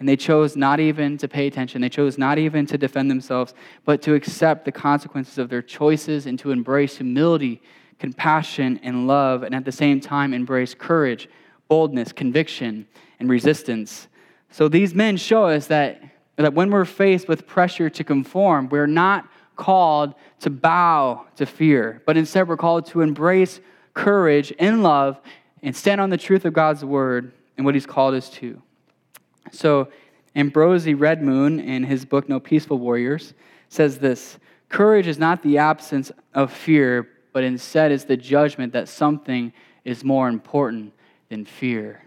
[0.00, 1.80] And they chose not even to pay attention.
[1.80, 6.26] They chose not even to defend themselves, but to accept the consequences of their choices
[6.26, 7.62] and to embrace humility
[7.98, 11.28] compassion, and love, and at the same time embrace courage,
[11.68, 12.86] boldness, conviction,
[13.18, 14.08] and resistance.
[14.50, 16.02] So these men show us that
[16.36, 22.02] that when we're faced with pressure to conform, we're not called to bow to fear,
[22.06, 23.60] but instead we're called to embrace
[23.94, 25.20] courage in love
[25.62, 28.60] and stand on the truth of God's word and what he's called us to.
[29.52, 29.88] So,
[30.34, 33.34] Ambrose Redmoon, in his book No Peaceful Warriors,
[33.68, 38.88] says this Courage is not the absence of fear, but instead is the judgment that
[38.88, 39.52] something
[39.84, 40.92] is more important
[41.28, 42.00] than fear.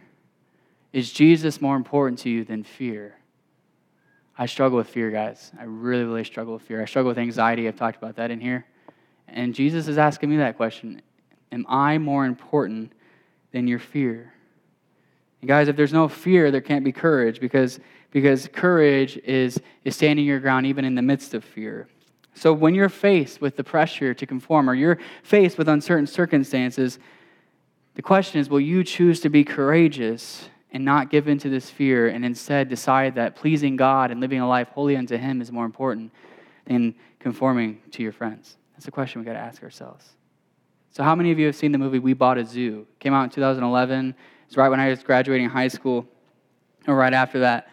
[0.93, 3.17] Is Jesus more important to you than fear?
[4.37, 5.51] I struggle with fear, guys.
[5.59, 6.81] I really, really struggle with fear.
[6.81, 7.67] I struggle with anxiety.
[7.67, 8.65] I've talked about that in here.
[9.27, 11.01] And Jesus is asking me that question
[11.51, 12.93] Am I more important
[13.51, 14.31] than your fear?
[15.41, 19.97] And guys, if there's no fear, there can't be courage because, because courage is, is
[19.97, 21.89] standing your ground even in the midst of fear.
[22.37, 26.99] So when you're faced with the pressure to conform or you're faced with uncertain circumstances,
[27.95, 31.71] the question is will you choose to be courageous and not give in to this
[31.71, 35.51] fear and instead decide that pleasing God and living a life holy unto Him is
[35.51, 36.11] more important
[36.65, 38.57] than conforming to your friends?
[38.73, 40.07] That's the question we got to ask ourselves.
[40.91, 42.85] So, how many of you have seen the movie We Bought a Zoo?
[42.87, 44.13] It came out in 2011.
[44.45, 46.05] It's right when I was graduating high school,
[46.87, 47.69] or right after that.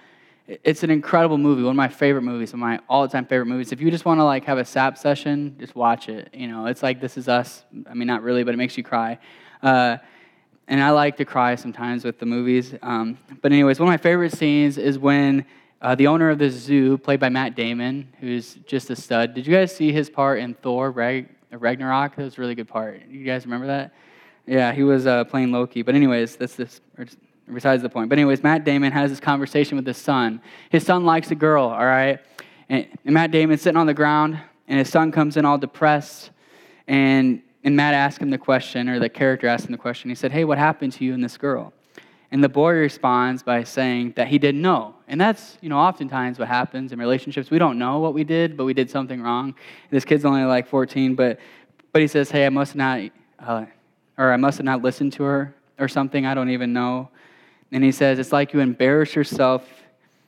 [0.47, 3.73] It's an incredible movie, one of my favorite movies, one of my all-time favorite movies.
[3.73, 6.29] If you just want to like have a sap session, just watch it.
[6.35, 7.65] You know, it's like This Is Us.
[7.89, 9.19] I mean, not really, but it makes you cry.
[9.63, 9.97] Uh,
[10.69, 12.75] and I like to cry sometimes with the movies.
[12.83, 15.47] Um, but anyways, one of my favorite scenes is when
[15.81, 19.33] uh, the owner of the zoo, played by Matt Damon, who's just a stud.
[19.33, 22.17] Did you guys see his part in Thor Rag- Ragnarok?
[22.17, 23.03] That was a really good part.
[23.09, 23.95] You guys remember that?
[24.47, 25.81] Yeah, he was uh, playing Loki.
[25.81, 26.83] But anyways, that's this
[27.53, 28.09] besides the point.
[28.09, 30.41] But anyways, Matt Damon has this conversation with his son.
[30.71, 32.21] His son likes a girl, all right?
[32.69, 36.31] And, and Matt Damon's sitting on the ground, and his son comes in all depressed.
[36.87, 40.11] And, and Matt asks him the question, or the character asks him the question.
[40.11, 41.73] He said, Hey, what happened to you and this girl?
[42.31, 44.97] And the boy responds by saying that he didn't know.
[45.07, 47.51] And that's, you know, oftentimes what happens in relationships.
[47.51, 49.55] We don't know what we did, but we did something wrong.
[49.91, 51.39] This kid's only like 14, but,
[51.93, 53.01] but he says, Hey, I must not,
[53.39, 53.67] uh,
[54.19, 56.27] or I must have not listened to her or something.
[56.27, 57.11] I don't even know.
[57.73, 59.69] And he says, It's like you embarrass yourself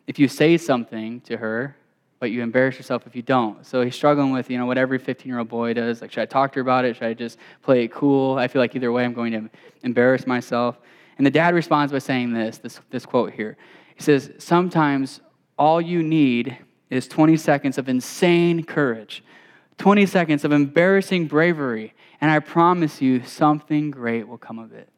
[0.07, 1.77] if you say something to her,
[2.19, 3.67] but you embarrass yourself if you don't.
[3.67, 6.01] So he's struggling with, you know, what every 15 year old boy does.
[6.01, 6.97] Like, should I talk to her about it?
[6.97, 8.39] Should I just play it cool?
[8.39, 9.51] I feel like either way I'm going to
[9.83, 10.79] embarrass myself.
[11.19, 13.57] And the dad responds by saying this, this, this quote here.
[13.95, 15.21] He says, Sometimes
[15.59, 16.59] all you need
[16.91, 19.25] is 20 seconds of insane courage,
[19.79, 24.89] 20 seconds of embarrassing bravery, and I promise you something great will come of it.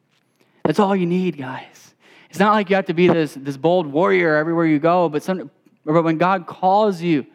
[0.64, 1.94] That's all you need, guys.
[2.30, 5.22] It's not like you have to be this, this bold warrior everywhere you go, but,
[5.22, 5.50] some,
[5.84, 7.26] but when God calls you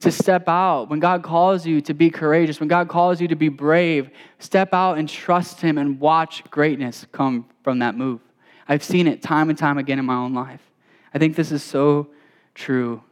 [0.00, 3.36] to step out, when God calls you to be courageous, when God calls you to
[3.36, 8.20] be brave, step out and trust Him and watch greatness come from that move.
[8.68, 10.60] I've seen it time and time again in my own life.
[11.14, 12.08] I think this is so
[12.54, 13.02] true.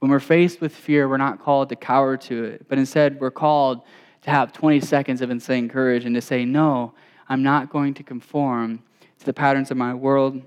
[0.00, 3.30] When we're faced with fear, we're not called to cower to it, but instead we're
[3.30, 3.82] called
[4.22, 6.92] to have 20 seconds of insane courage and to say, No,
[7.28, 8.82] I'm not going to conform
[9.18, 10.42] to the patterns of my world.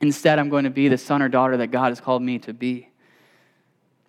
[0.00, 2.54] Instead, I'm going to be the son or daughter that God has called me to
[2.54, 2.88] be.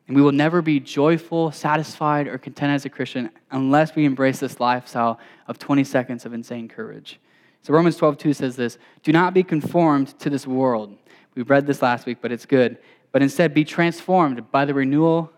[0.07, 4.39] And we will never be joyful, satisfied, or content as a Christian unless we embrace
[4.39, 7.19] this lifestyle of 20 seconds of insane courage.
[7.61, 10.97] So Romans 12, 2 says this Do not be conformed to this world.
[11.35, 12.77] We read this last week, but it's good.
[13.11, 15.31] But instead, be transformed by the renewal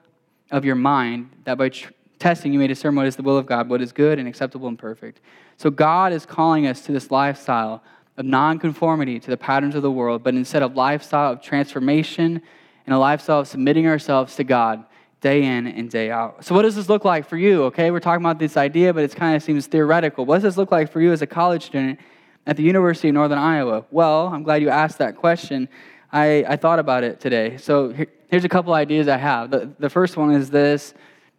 [0.52, 3.46] of your mind, that by tr- testing you may discern what is the will of
[3.46, 5.20] God, what is good and acceptable and perfect.
[5.58, 7.84] So God is calling us to this lifestyle
[8.18, 12.42] of nonconformity to the patterns of the world, but instead a lifestyle of transformation
[12.86, 14.84] and a lifestyle of submitting ourselves to God
[15.22, 16.44] day in and day out.
[16.46, 17.64] So, what does this look like for you?
[17.66, 20.26] Okay, we're talking about this idea, but it kind of seems theoretical.
[20.26, 22.00] What does this look like for you as a college student
[22.46, 23.86] at the University of Northern Iowa?
[23.90, 25.70] Well, I'm glad you asked that question.
[26.12, 27.58] I, I thought about it today.
[27.58, 29.50] So, here, here's a couple ideas I have.
[29.50, 30.94] The, the first one is this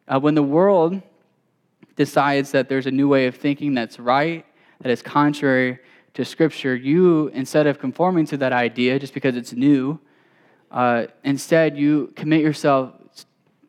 [0.08, 1.00] uh, when the world
[1.94, 4.44] decides that there's a new way of thinking that's right,
[4.80, 5.78] that is contrary
[6.14, 9.98] to Scripture, you, instead of conforming to that idea just because it's new,
[10.70, 12.92] uh, instead you commit yourself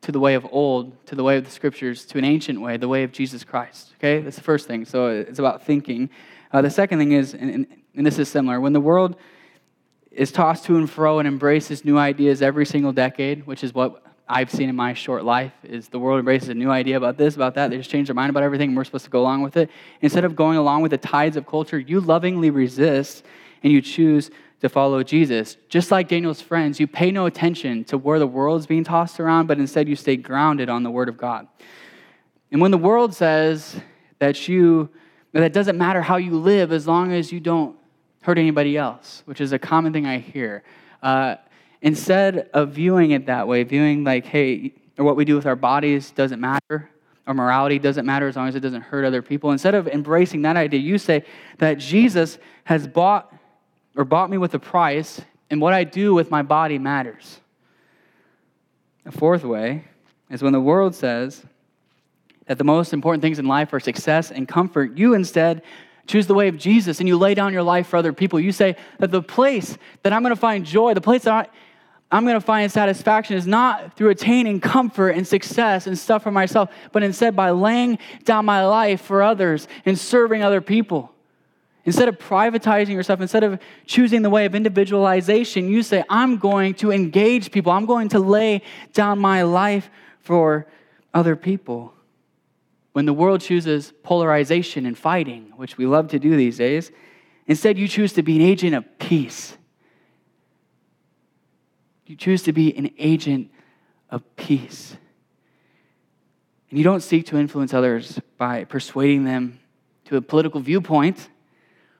[0.01, 2.77] to the way of old, to the way of the Scriptures, to an ancient way,
[2.77, 3.93] the way of Jesus Christ.
[3.97, 4.21] Okay?
[4.21, 4.85] That's the first thing.
[4.85, 6.11] So it's about thinking.
[6.53, 9.15] Uh, the second thing is, and, and this is similar, when the world
[10.11, 14.04] is tossed to and fro and embraces new ideas every single decade, which is what
[14.27, 17.35] I've seen in my short life is the world embraces a new idea about this,
[17.35, 17.69] about that.
[17.69, 19.69] They just change their mind about everything, and we're supposed to go along with it.
[20.01, 23.23] Instead of going along with the tides of culture, you lovingly resist
[23.61, 25.57] and you choose to follow Jesus.
[25.69, 29.45] Just like Daniel's friends, you pay no attention to where the world's being tossed around,
[29.47, 31.47] but instead you stay grounded on the Word of God.
[32.51, 33.79] And when the world says
[34.19, 34.89] that you
[35.33, 37.75] that it doesn't matter how you live as long as you don't
[38.21, 40.63] hurt anybody else, which is a common thing I hear.
[41.03, 41.35] Uh,
[41.81, 46.11] instead of viewing it that way, viewing like, hey, what we do with our bodies
[46.11, 46.89] doesn't matter,
[47.27, 49.51] our morality doesn't matter as long as it doesn't hurt other people.
[49.51, 51.25] Instead of embracing that idea, you say
[51.57, 53.33] that Jesus has bought
[53.95, 57.39] or bought me with a price, and what I do with my body matters.
[59.05, 59.85] A fourth way
[60.29, 61.43] is when the world says
[62.47, 65.61] that the most important things in life are success and comfort, you instead
[66.07, 68.39] choose the way of Jesus and you lay down your life for other people.
[68.39, 71.47] You say that the place that I'm going to find joy, the place that I,
[72.11, 76.31] I'm going to find satisfaction is not through attaining comfort and success and stuff for
[76.31, 81.11] myself, but instead by laying down my life for others and serving other people.
[81.83, 86.73] Instead of privatizing yourself, instead of choosing the way of individualization, you say, I'm going
[86.75, 87.71] to engage people.
[87.71, 88.63] I'm going to lay
[88.93, 89.89] down my life
[90.21, 90.65] for
[91.13, 91.93] other people.
[92.93, 96.91] When the world chooses polarization and fighting, which we love to do these days,
[97.45, 99.57] instead you choose to be an agent of peace.
[102.05, 103.49] You choose to be an agent
[104.09, 104.95] of peace.
[106.69, 109.59] And you don't seek to influence others by persuading them
[110.05, 111.29] to a political viewpoint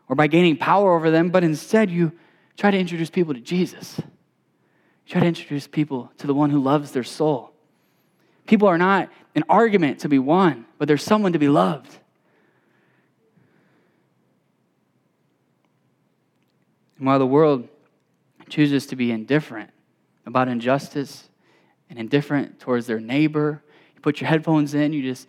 [0.07, 2.11] or by gaining power over them, but instead you
[2.55, 3.95] try to introduce people to Jesus.
[3.97, 7.51] You try to introduce people to the one who loves their soul.
[8.45, 11.97] People are not an argument to be won, but there's someone to be loved.
[16.97, 17.67] And while the world
[18.49, 19.71] chooses to be indifferent
[20.25, 21.29] about injustice
[21.89, 25.27] and indifferent towards their neighbor, you put your headphones in, you just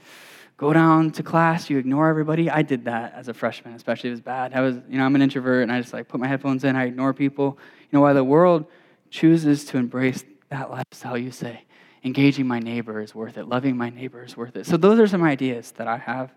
[0.57, 2.49] go down to class, you ignore everybody.
[2.49, 4.55] I did that as a freshman, especially it was bad.
[4.55, 6.77] I was, you know, I'm an introvert and I just like put my headphones in,
[6.77, 7.59] I ignore people.
[7.83, 8.67] You know, why the world
[9.11, 11.65] chooses to embrace that lifestyle, you say,
[12.05, 14.67] engaging my neighbor is worth it, loving my neighbor is worth it.
[14.67, 16.33] So those are some ideas that I have.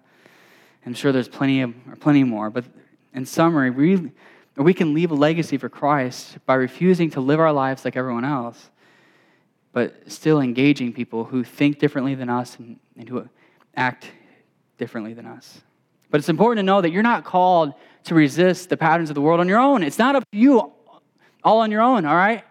[0.86, 2.66] I'm sure there's plenty of or plenty more, but
[3.14, 3.70] in summary,
[4.60, 7.96] we we can leave a legacy for Christ by refusing to live our lives like
[7.96, 8.70] everyone else,
[9.72, 13.28] but still engaging people who think differently than us and, and who
[13.76, 14.12] act
[14.78, 15.62] differently than us.
[16.12, 19.22] But it's important to know that you're not called to resist the patterns of the
[19.22, 19.82] world on your own.
[19.82, 20.72] It's not up to you
[21.44, 22.44] all on your own, all right?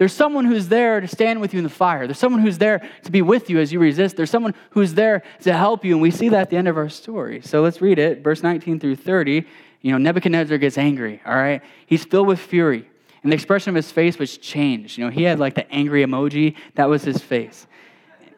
[0.00, 2.06] There's someone who's there to stand with you in the fire.
[2.06, 4.16] There's someone who's there to be with you as you resist.
[4.16, 5.92] There's someone who's there to help you.
[5.92, 7.42] And we see that at the end of our story.
[7.42, 9.46] So let's read it, verse 19 through 30.
[9.80, 11.62] You know, Nebuchadnezzar gets angry, all right?
[11.86, 12.88] He's filled with fury.
[13.22, 14.98] And the expression of his face was changed.
[14.98, 17.66] You know, he had like the angry emoji, that was his face.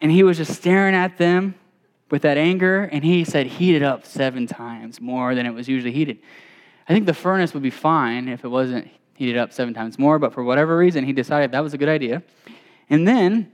[0.01, 1.55] And he was just staring at them
[2.11, 5.93] with that anger, and he said, heated up seven times more than it was usually
[5.93, 6.19] heated.
[6.89, 10.19] I think the furnace would be fine if it wasn't heated up seven times more,
[10.19, 12.23] but for whatever reason, he decided that was a good idea.
[12.91, 13.51] And then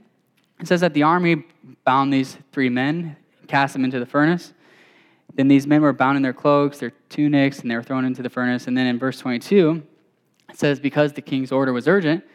[0.59, 1.45] it says that the army
[1.85, 3.15] bound these three men,
[3.47, 4.53] cast them into the furnace.
[5.39, 8.21] Then these men were bound in their cloaks, their tunics, and they were thrown into
[8.21, 8.67] the furnace.
[8.67, 9.81] And then in verse 22,
[10.49, 12.25] it says, Because the king's order was urgent,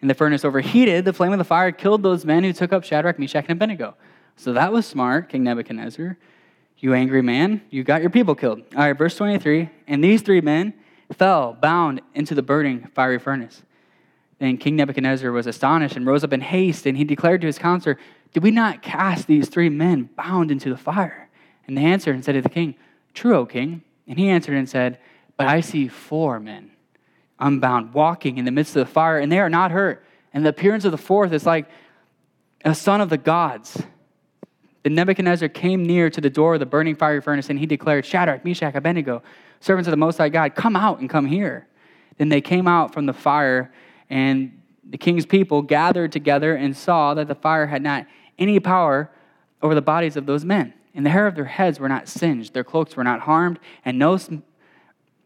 [0.00, 2.84] and the furnace overheated, the flame of the fire killed those men who took up
[2.84, 3.96] Shadrach, Meshach, and Abednego.
[4.36, 6.16] So that was smart, King Nebuchadnezzar.
[6.78, 8.62] You angry man, you got your people killed.
[8.76, 9.68] All right, verse 23.
[9.88, 10.72] And these three men
[11.14, 13.64] fell bound into the burning fiery furnace.
[14.38, 17.58] Then King Nebuchadnezzar was astonished and rose up in haste, and he declared to his
[17.58, 17.98] counselor,
[18.32, 21.25] Did we not cast these three men bound into the fire?
[21.66, 22.74] And they answered and said to the king,
[23.14, 23.82] True, O king.
[24.06, 24.98] And he answered and said,
[25.36, 26.70] But I see four men
[27.38, 30.04] unbound, walking in the midst of the fire, and they are not hurt.
[30.32, 31.68] And the appearance of the fourth is like
[32.64, 33.82] a son of the gods.
[34.82, 38.06] Then Nebuchadnezzar came near to the door of the burning fiery furnace, and he declared,
[38.06, 39.22] Shadrach, Meshach, Abednego,
[39.60, 41.66] servants of the Most High God, come out and come here.
[42.18, 43.72] Then they came out from the fire,
[44.08, 48.06] and the king's people gathered together and saw that the fire had not
[48.38, 49.10] any power
[49.62, 50.72] over the bodies of those men.
[50.96, 53.98] And the hair of their heads were not singed, their cloaks were not harmed, and
[53.98, 54.18] no,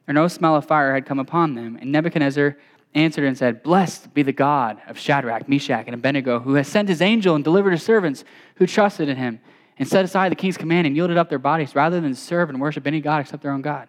[0.08, 1.78] or no smell of fire had come upon them.
[1.80, 2.56] And Nebuchadnezzar
[2.92, 6.88] answered and said, Blessed be the God of Shadrach, Meshach, and Abednego, who has sent
[6.88, 8.24] his angel and delivered his servants
[8.56, 9.40] who trusted in him,
[9.78, 12.60] and set aside the king's command and yielded up their bodies rather than serve and
[12.60, 13.88] worship any God except their own God.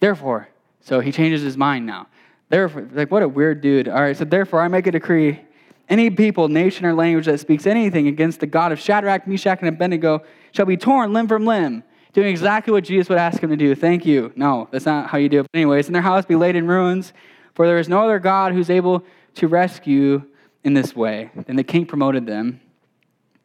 [0.00, 0.48] Therefore,
[0.80, 2.08] so he changes his mind now.
[2.48, 3.88] Therefore, like what a weird dude.
[3.88, 5.40] All right, so therefore I make a decree.
[5.88, 9.68] Any people, nation, or language that speaks anything against the God of Shadrach, Meshach, and
[9.68, 11.82] Abednego shall be torn limb from limb,
[12.12, 13.74] doing exactly what Jesus would ask him to do.
[13.74, 14.32] Thank you.
[14.36, 15.46] No, that's not how you do it.
[15.52, 17.12] But anyways, and their house be laid in ruins
[17.54, 20.22] for there is no other God who's able to rescue
[20.64, 21.30] in this way.
[21.46, 22.60] Then the king promoted them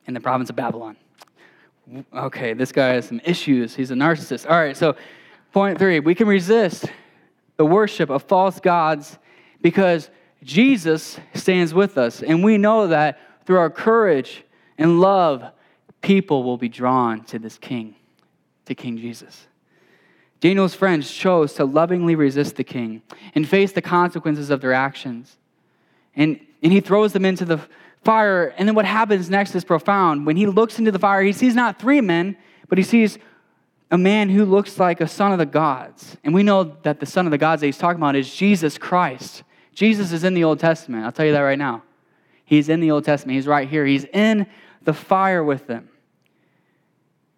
[0.05, 0.95] in the province of Babylon.
[2.13, 3.75] Okay, this guy has some issues.
[3.75, 4.49] He's a narcissist.
[4.49, 4.95] All right, so
[5.53, 6.85] point three we can resist
[7.55, 9.17] the worship of false gods
[9.61, 10.09] because
[10.43, 12.21] Jesus stands with us.
[12.21, 14.43] And we know that through our courage
[14.77, 15.43] and love,
[16.07, 17.93] people will be drawn to this king,
[18.65, 19.45] to King Jesus.
[20.39, 23.01] Daniel's friends chose to lovingly resist the king
[23.35, 25.35] and face the consequences of their actions.
[26.15, 27.59] And, and he throws them into the
[28.05, 28.53] fire.
[28.57, 30.25] And then what happens next is profound.
[30.25, 32.37] When he looks into the fire, he sees not three men,
[32.69, 33.17] but he sees
[33.91, 36.15] a man who looks like a son of the gods.
[36.23, 38.77] And we know that the son of the gods that he's talking about is Jesus
[38.77, 39.43] Christ.
[39.73, 41.03] Jesus is in the Old Testament.
[41.03, 41.83] I'll tell you that right now.
[42.45, 43.35] He's in the Old Testament.
[43.35, 43.85] He's right here.
[43.85, 44.47] He's in
[44.83, 45.89] the fire with them.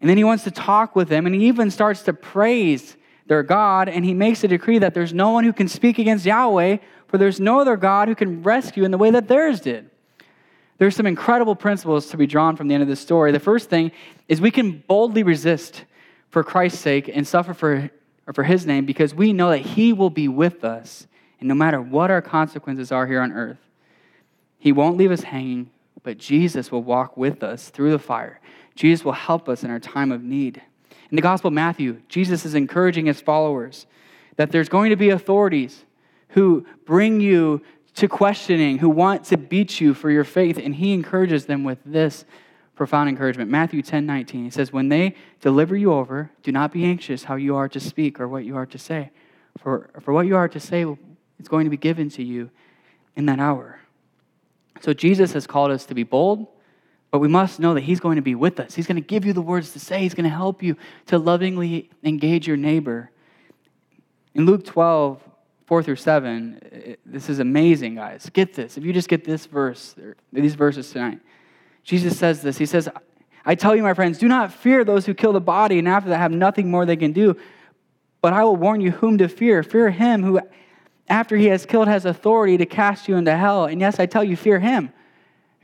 [0.01, 2.95] And then he wants to talk with them, and he even starts to praise
[3.27, 6.25] their God, and he makes a decree that there's no one who can speak against
[6.25, 6.77] Yahweh,
[7.07, 9.89] for there's no other God who can rescue in the way that theirs did.
[10.77, 13.31] There's some incredible principles to be drawn from the end of this story.
[13.31, 13.91] The first thing
[14.27, 15.83] is we can boldly resist
[16.29, 17.91] for Christ's sake and suffer for,
[18.33, 21.05] for his name because we know that he will be with us,
[21.39, 23.59] and no matter what our consequences are here on earth,
[24.57, 25.69] he won't leave us hanging,
[26.03, 28.39] but Jesus will walk with us through the fire.
[28.79, 30.61] Jesus will help us in our time of need.
[31.11, 33.85] In the Gospel of Matthew, Jesus is encouraging his followers
[34.37, 35.83] that there's going to be authorities
[36.29, 37.61] who bring you
[37.95, 41.79] to questioning, who want to beat you for your faith, and he encourages them with
[41.83, 42.23] this
[42.73, 43.51] profound encouragement.
[43.51, 47.35] Matthew 10 19, he says, When they deliver you over, do not be anxious how
[47.35, 49.11] you are to speak or what you are to say.
[49.57, 50.85] For, for what you are to say
[51.37, 52.49] is going to be given to you
[53.17, 53.81] in that hour.
[54.79, 56.47] So Jesus has called us to be bold,
[57.11, 58.75] but we must know that He's going to be with us.
[58.75, 60.75] He's going to give you the words to say, He's going to help you
[61.07, 63.11] to lovingly engage your neighbor.
[64.35, 65.21] In Luke 12,
[65.65, 68.29] 4 through 7, this is amazing, guys.
[68.31, 68.77] Get this.
[68.77, 69.95] If you just get this verse,
[70.31, 71.19] these verses tonight,
[71.83, 72.57] Jesus says this.
[72.57, 72.89] He says,
[73.45, 76.09] I tell you, my friends, do not fear those who kill the body and after
[76.09, 77.35] that have nothing more they can do.
[78.21, 79.63] But I will warn you whom to fear.
[79.63, 80.41] Fear him who,
[81.07, 83.65] after he has killed, has authority to cast you into hell.
[83.65, 84.91] And yes, I tell you, fear him.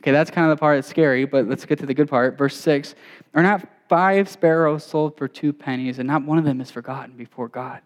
[0.06, 2.38] Okay, that's kind of the part that's scary, but let's get to the good part.
[2.38, 2.94] Verse 6
[3.34, 7.18] Are not five sparrows sold for two pennies, and not one of them is forgotten
[7.18, 7.82] before God?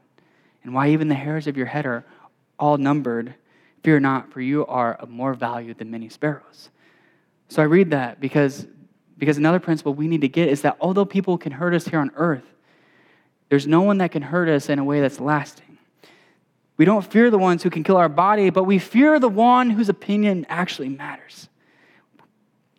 [0.66, 2.04] And why even the hairs of your head are
[2.60, 3.36] all numbered?
[3.86, 6.72] Fear not, for you are of more value than many sparrows.
[7.48, 8.68] So I read that because,
[9.18, 12.00] because another principle we need to get is that although people can hurt us here
[12.00, 12.54] on earth,
[13.48, 15.78] there's no one that can hurt us in a way that's lasting.
[16.76, 19.70] We don't fear the ones who can kill our body, but we fear the one
[19.70, 21.48] whose opinion actually matters.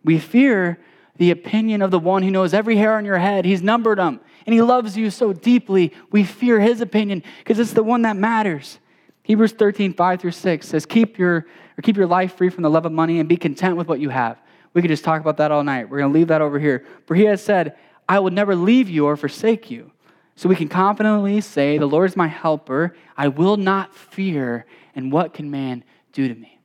[0.04, 0.78] We fear
[1.16, 3.44] the opinion of the one who knows every hair on your head.
[3.44, 5.92] He's numbered them, and he loves you so deeply.
[6.10, 8.78] We fear his opinion because it's the one that matters.
[9.22, 11.46] Hebrews 13, 5 through 6 says, keep your,
[11.78, 14.00] or keep your life free from the love of money and be content with what
[14.00, 14.40] you have.
[14.72, 15.88] We could just talk about that all night.
[15.88, 16.86] We're going to leave that over here.
[17.06, 17.76] For he has said,
[18.08, 19.92] I will never leave you or forsake you.
[20.36, 22.96] So we can confidently say, The Lord is my helper.
[23.16, 24.64] I will not fear.
[24.94, 26.58] And what can man do to me?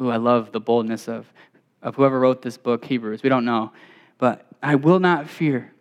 [0.00, 1.26] Ooh, I love the boldness of
[1.82, 3.22] of whoever wrote this book, Hebrews.
[3.22, 3.72] We don't know.
[4.18, 5.72] But I will not fear.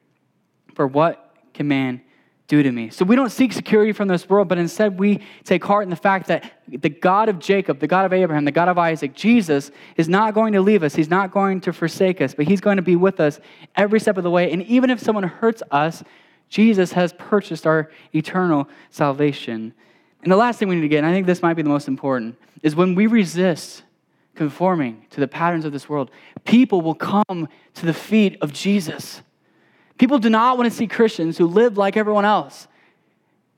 [0.75, 2.01] For what can man
[2.47, 2.89] do to me?
[2.91, 5.95] So we don't seek security from this world, but instead we take heart in the
[5.95, 9.71] fact that the God of Jacob, the God of Abraham, the God of Isaac, Jesus,
[9.95, 10.93] is not going to leave us.
[10.93, 13.39] He's not going to forsake us, but He's going to be with us
[13.75, 14.51] every step of the way.
[14.51, 16.03] And even if someone hurts us,
[16.49, 19.73] Jesus has purchased our eternal salvation.
[20.21, 21.69] And the last thing we need to get, and I think this might be the
[21.69, 23.83] most important, is when we resist
[24.37, 26.09] conforming to the patterns of this world,
[26.45, 29.21] people will come to the feet of Jesus.
[29.97, 32.67] People do not want to see Christians who live like everyone else.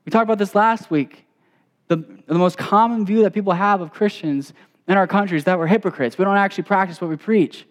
[0.05, 1.25] We talked about this last week.
[1.87, 4.53] The, the most common view that people have of Christians
[4.87, 6.17] in our country is that we're hypocrites.
[6.17, 7.67] We don't actually practice what we preach.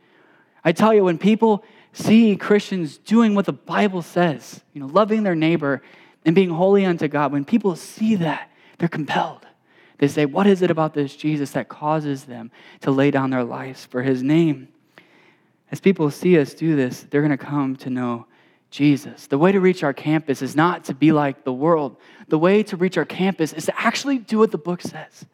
[0.64, 5.22] I tell you, when people see Christians doing what the Bible says, you know, loving
[5.22, 5.82] their neighbor
[6.24, 9.47] and being holy unto God, when people see that, they're compelled.
[9.98, 13.44] They say, What is it about this Jesus that causes them to lay down their
[13.44, 14.68] lives for his name?
[15.70, 18.26] As people see us do this, they're going to come to know
[18.70, 19.26] Jesus.
[19.26, 21.96] The way to reach our campus is not to be like the world.
[22.28, 25.26] The way to reach our campus is to actually do what the book says.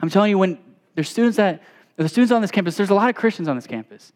[0.00, 0.58] I'm telling you, when
[0.94, 1.62] there's students that
[1.96, 4.12] the students on this campus, there's a lot of Christians on this campus.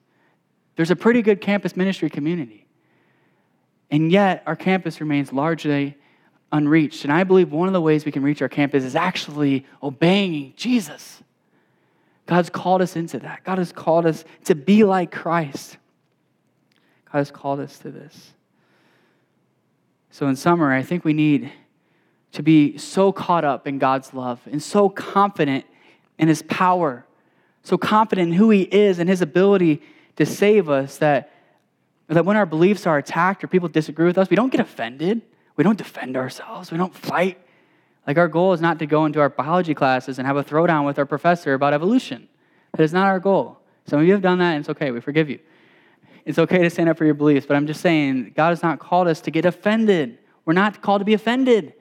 [0.77, 2.67] There's a pretty good campus ministry community.
[3.91, 5.97] And yet, our campus remains largely
[6.57, 7.05] unreached.
[7.05, 10.55] And I believe one of the ways we can reach our campus is actually obeying
[10.57, 11.23] Jesus.
[12.27, 13.45] God's called us into that.
[13.45, 15.77] God has called us to be like Christ.
[17.13, 18.33] God has called us to this.
[20.11, 21.53] So, in summary, I think we need
[22.33, 25.65] to be so caught up in God's love and so confident
[26.19, 27.07] in His power,
[27.63, 29.83] so confident in who He is and His ability
[30.17, 31.33] to save us that,
[32.09, 35.23] that when our beliefs are attacked or people disagree with us, we don't get offended.
[35.57, 37.39] We don't defend ourselves, we don't fight.
[38.07, 40.87] Like, our goal is not to go into our biology classes and have a throwdown
[40.87, 42.29] with our professor about evolution.
[42.73, 43.59] That is not our goal.
[43.87, 44.93] Some of you have done that, and it's okay.
[44.93, 45.41] We forgive you.
[46.25, 48.79] It's okay to stand up for your beliefs, but I'm just saying, God has not
[48.79, 50.19] called us to get offended.
[50.45, 51.73] We're not called to be offended.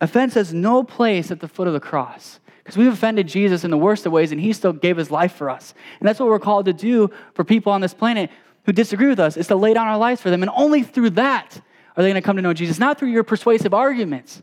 [0.00, 2.40] Offense has no place at the foot of the cross.
[2.58, 5.32] Because we've offended Jesus in the worst of ways, and he still gave his life
[5.32, 5.72] for us.
[6.00, 8.30] And that's what we're called to do for people on this planet
[8.64, 10.42] who disagree with us, is to lay down our lives for them.
[10.42, 11.60] And only through that
[11.96, 14.42] are they going to come to know Jesus, not through your persuasive arguments.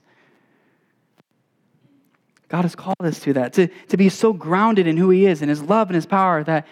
[2.49, 5.41] God has called us to that, to, to be so grounded in who He is
[5.41, 6.68] and His love and His power that,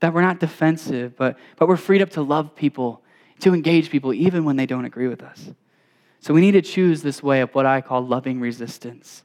[0.00, 3.02] that we're not defensive, but, but we're freed up to love people,
[3.40, 5.50] to engage people, even when they don't agree with us.
[6.20, 9.22] So we need to choose this way of what I call loving resistance.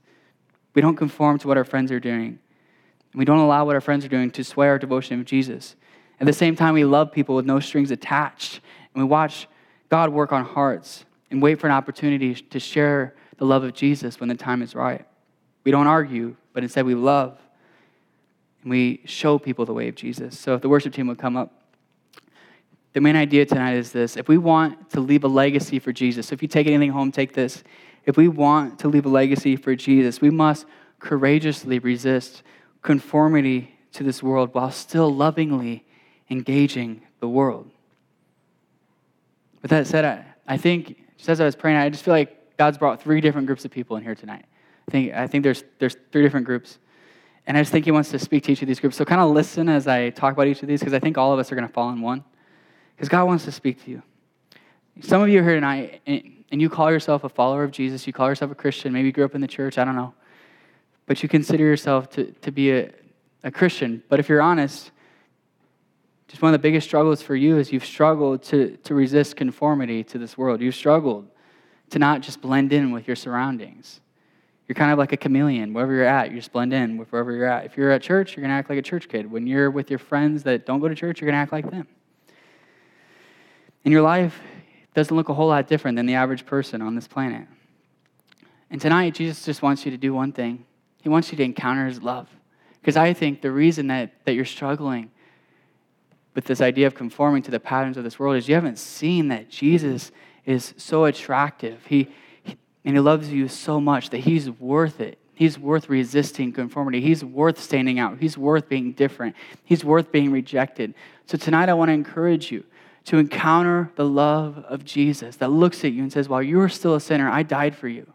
[0.73, 2.39] We don't conform to what our friends are doing.
[3.13, 5.75] We don't allow what our friends are doing to sway our devotion of Jesus.
[6.19, 8.61] At the same time, we love people with no strings attached,
[8.93, 9.47] and we watch
[9.89, 14.19] God work on hearts and wait for an opportunity to share the love of Jesus
[14.19, 15.05] when the time is right.
[15.63, 17.37] We don't argue, but instead we love
[18.61, 20.37] and we show people the way of Jesus.
[20.37, 21.53] So if the worship team would come up.
[22.93, 26.27] The main idea tonight is this if we want to leave a legacy for Jesus,
[26.27, 27.63] so if you take anything home, take this.
[28.05, 30.65] If we want to leave a legacy for Jesus, we must
[30.99, 32.41] courageously resist
[32.81, 35.85] conformity to this world while still lovingly
[36.29, 37.69] engaging the world.
[39.61, 42.57] With that said, I, I think, just as I was praying, I just feel like
[42.57, 44.45] God's brought three different groups of people in here tonight.
[44.87, 46.79] I think, I think there's, there's three different groups.
[47.45, 48.95] And I just think He wants to speak to each of these groups.
[48.97, 51.33] So kind of listen as I talk about each of these, because I think all
[51.33, 52.23] of us are going to fall in one.
[52.95, 54.01] Because God wants to speak to you.
[55.01, 58.07] Some of you are here tonight, and you call yourself a follower of Jesus.
[58.07, 58.91] You call yourself a Christian.
[58.91, 59.77] Maybe you grew up in the church.
[59.77, 60.13] I don't know.
[61.05, 62.91] But you consider yourself to, to be a,
[63.43, 64.03] a Christian.
[64.09, 64.91] But if you're honest,
[66.27, 70.03] just one of the biggest struggles for you is you've struggled to, to resist conformity
[70.05, 70.61] to this world.
[70.61, 71.27] You've struggled
[71.91, 74.01] to not just blend in with your surroundings.
[74.67, 75.73] You're kind of like a chameleon.
[75.73, 77.65] Wherever you're at, you just blend in with wherever you're at.
[77.65, 79.31] If you're at church, you're going to act like a church kid.
[79.31, 81.71] When you're with your friends that don't go to church, you're going to act like
[81.71, 81.87] them.
[83.85, 84.37] And your life
[84.93, 87.47] doesn't look a whole lot different than the average person on this planet.
[88.69, 90.65] And tonight, Jesus just wants you to do one thing
[91.01, 92.27] He wants you to encounter His love.
[92.81, 95.11] Because I think the reason that, that you're struggling
[96.37, 99.29] with this idea of conforming to the patterns of this world is you haven't seen
[99.29, 100.11] that Jesus
[100.45, 101.83] is so attractive.
[101.87, 102.09] He,
[102.85, 105.17] and he loves you so much that he's worth it.
[105.33, 107.01] He's worth resisting conformity.
[107.01, 108.19] He's worth standing out.
[108.19, 109.35] He's worth being different.
[109.63, 110.93] He's worth being rejected.
[111.25, 112.63] So tonight I want to encourage you
[113.05, 116.69] to encounter the love of Jesus that looks at you and says, While you are
[116.69, 118.05] still a sinner, I died for you.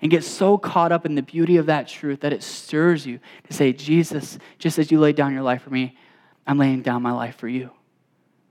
[0.00, 3.18] And get so caught up in the beauty of that truth that it stirs you
[3.48, 5.96] to say, Jesus, just as you laid down your life for me,
[6.46, 7.70] I'm laying down my life for you.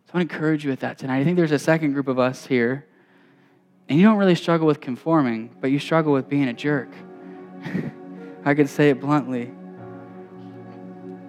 [0.05, 1.19] So I want to encourage you with that tonight.
[1.19, 2.85] I think there's a second group of us here,
[3.87, 6.89] and you don't really struggle with conforming, but you struggle with being a jerk.
[8.45, 9.51] I could say it bluntly.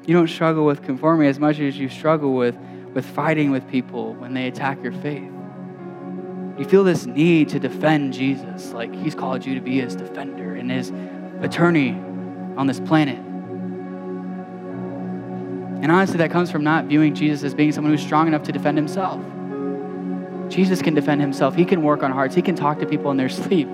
[0.07, 2.57] You don't struggle with conforming as much as you struggle with,
[2.95, 5.31] with fighting with people when they attack your faith.
[6.59, 10.55] You feel this need to defend Jesus, like he's called you to be his defender
[10.55, 10.93] and his
[11.43, 11.93] attorney
[12.57, 13.19] on this planet.
[15.83, 18.53] And honestly, that comes from not viewing Jesus as being someone who's strong enough to
[18.53, 19.21] defend himself.
[20.51, 21.55] Jesus can defend himself.
[21.55, 22.35] He can work on hearts.
[22.35, 23.69] He can talk to people in their sleep.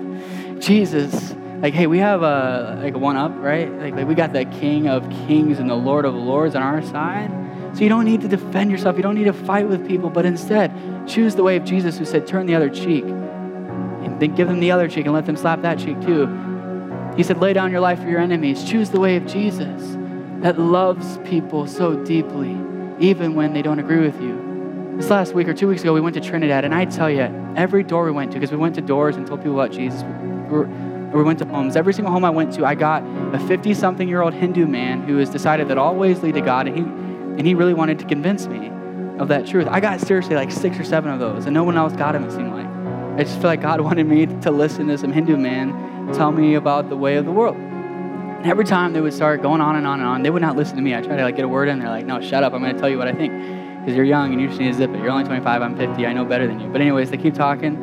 [0.59, 3.69] Jesus, like, hey, we have a like a one up, right?
[3.73, 6.81] Like, like we got the King of Kings and the Lord of Lords on our
[6.81, 7.31] side.
[7.73, 8.95] So you don't need to defend yourself.
[8.95, 10.71] You don't need to fight with people, but instead
[11.07, 14.59] choose the way of Jesus, who said, "Turn the other cheek," and then give them
[14.59, 16.27] the other cheek and let them slap that cheek too.
[17.17, 19.97] He said, "Lay down your life for your enemies." Choose the way of Jesus
[20.41, 22.57] that loves people so deeply,
[22.99, 24.95] even when they don't agree with you.
[24.97, 27.23] This last week or two weeks ago, we went to Trinidad, and I tell you,
[27.55, 30.03] every door we went to, because we went to doors and told people about Jesus,
[30.51, 30.59] we,
[31.17, 31.75] we went to homes.
[31.75, 35.03] Every single home I went to, I got a 50 something year old Hindu man
[35.03, 37.99] who has decided that all ways lead to God, and he, and he really wanted
[37.99, 38.71] to convince me
[39.19, 39.67] of that truth.
[39.69, 42.23] I got seriously like six or seven of those, and no one else got him,
[42.23, 42.67] it seemed like.
[43.19, 46.53] I just feel like God wanted me to listen to some Hindu man tell me
[46.53, 47.57] about the way of the world.
[48.37, 50.55] And every time they would start going on and on and on, they would not
[50.55, 50.95] listen to me.
[50.95, 51.79] I try to like get a word in.
[51.79, 52.53] They're like, "No, shut up!
[52.53, 53.33] I'm going to tell you what I think
[53.79, 54.99] because you're young and you just need to zip it.
[54.99, 55.61] You're only 25.
[55.61, 56.05] I'm 50.
[56.05, 57.75] I know better than you." But anyways, they keep talking,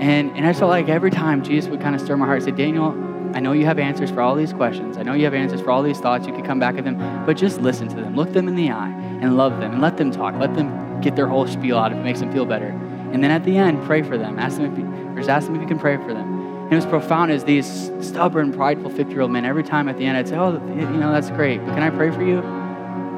[0.00, 2.52] and and I felt like every time Jesus would kind of stir my heart, say,
[2.52, 2.94] "Daniel,
[3.34, 4.96] I know you have answers for all these questions.
[4.96, 6.26] I know you have answers for all these thoughts.
[6.26, 8.14] You could come back at them, but just listen to them.
[8.14, 10.36] Look them in the eye and love them, and let them talk.
[10.36, 12.68] Let them get their whole spiel out if it makes them feel better.
[13.12, 14.38] And then at the end, pray for them.
[14.38, 16.39] Ask them if you, or just ask them if you can pray for them."
[16.70, 19.98] And it was profound as these stubborn, prideful 50 year old men, every time at
[19.98, 22.42] the end, I'd say, Oh, you know, that's great, but can I pray for you?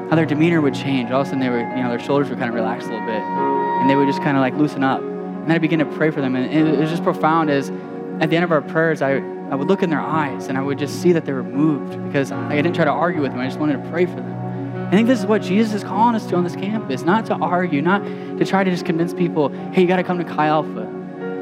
[0.09, 1.11] How their demeanor would change.
[1.11, 2.89] All of a sudden, they were, you know, their shoulders would kind of relax a
[2.89, 3.21] little bit.
[3.21, 5.01] And they would just kind of like loosen up.
[5.01, 6.35] And then I began to pray for them.
[6.35, 7.69] And it was just profound as
[8.21, 10.61] at the end of our prayers, I, I would look in their eyes and I
[10.61, 13.39] would just see that they were moved because I didn't try to argue with them.
[13.39, 14.87] I just wanted to pray for them.
[14.87, 17.35] I think this is what Jesus is calling us to on this campus not to
[17.35, 20.47] argue, not to try to just convince people, hey, you got to come to Chi
[20.47, 20.85] Alpha,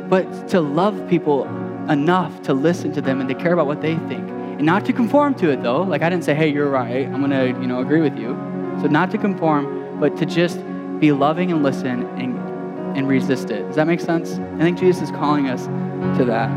[0.10, 1.46] but to love people
[1.92, 4.94] enough to listen to them and to care about what they think And not to
[4.94, 5.82] conform to it though.
[5.82, 7.08] Like I didn't say, hey, you're right.
[7.08, 8.30] I'm going to, you know, agree with you.
[8.80, 10.60] So not to conform, but to just
[11.00, 12.38] be loving and listen and,
[12.96, 13.66] and resist it.
[13.66, 14.34] Does that make sense?
[14.34, 15.66] I think Jesus is calling us
[16.18, 16.50] to that.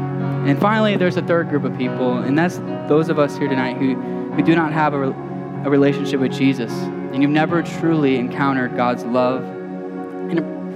[0.47, 2.59] And finally, there's a third group of people, and that's
[2.89, 3.95] those of us here tonight who,
[4.32, 5.11] who do not have a,
[5.64, 6.72] a relationship with Jesus.
[6.72, 9.43] And you've never truly encountered God's love.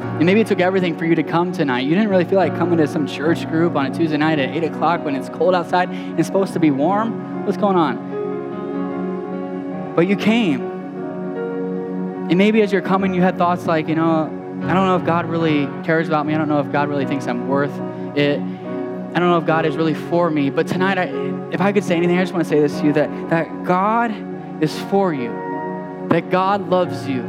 [0.00, 1.80] And, maybe it took everything for you to come tonight.
[1.80, 4.50] You didn't really feel like coming to some church group on a Tuesday night at
[4.50, 7.44] 8 o'clock when it's cold outside and it's supposed to be warm.
[7.44, 8.08] What's going on?
[9.94, 10.60] But you came.
[12.30, 14.24] And maybe as you're coming, you had thoughts like, you know,
[14.62, 16.34] I don't know if God really cares about me.
[16.34, 17.72] I don't know if God really thinks I'm worth
[18.16, 18.38] it.
[18.38, 20.50] I don't know if God is really for me.
[20.50, 21.04] But tonight, I,
[21.52, 23.64] if I could say anything, I just want to say this to you that, that
[23.64, 24.12] God
[24.62, 25.30] is for you,
[26.10, 27.22] that God loves you,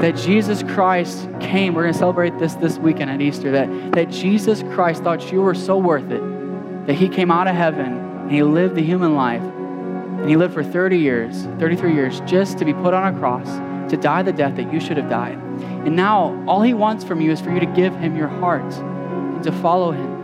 [0.00, 1.74] that Jesus Christ came.
[1.74, 5.40] We're going to celebrate this this weekend at Easter, that, that Jesus Christ thought you
[5.40, 9.14] were so worth it, that He came out of heaven and He lived the human
[9.14, 9.42] life.
[9.42, 13.48] And He lived for 30 years, 33 years, just to be put on a cross,
[13.90, 15.38] to die the death that you should have died.
[15.86, 18.72] And now, all He wants from you is for you to give Him your heart
[18.72, 20.14] and to follow Him.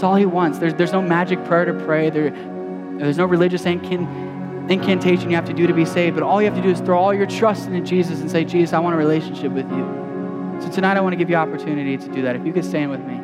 [0.00, 0.58] That's all he wants.
[0.58, 2.08] There's, there's no magic prayer to pray.
[2.08, 3.66] There, there's no religious
[4.70, 6.14] incantation you have to do to be saved.
[6.14, 8.44] But all you have to do is throw all your trust into Jesus and say,
[8.44, 10.58] Jesus, I want a relationship with you.
[10.62, 12.36] So tonight I want to give you opportunity to do that.
[12.36, 13.19] If you could stand with me.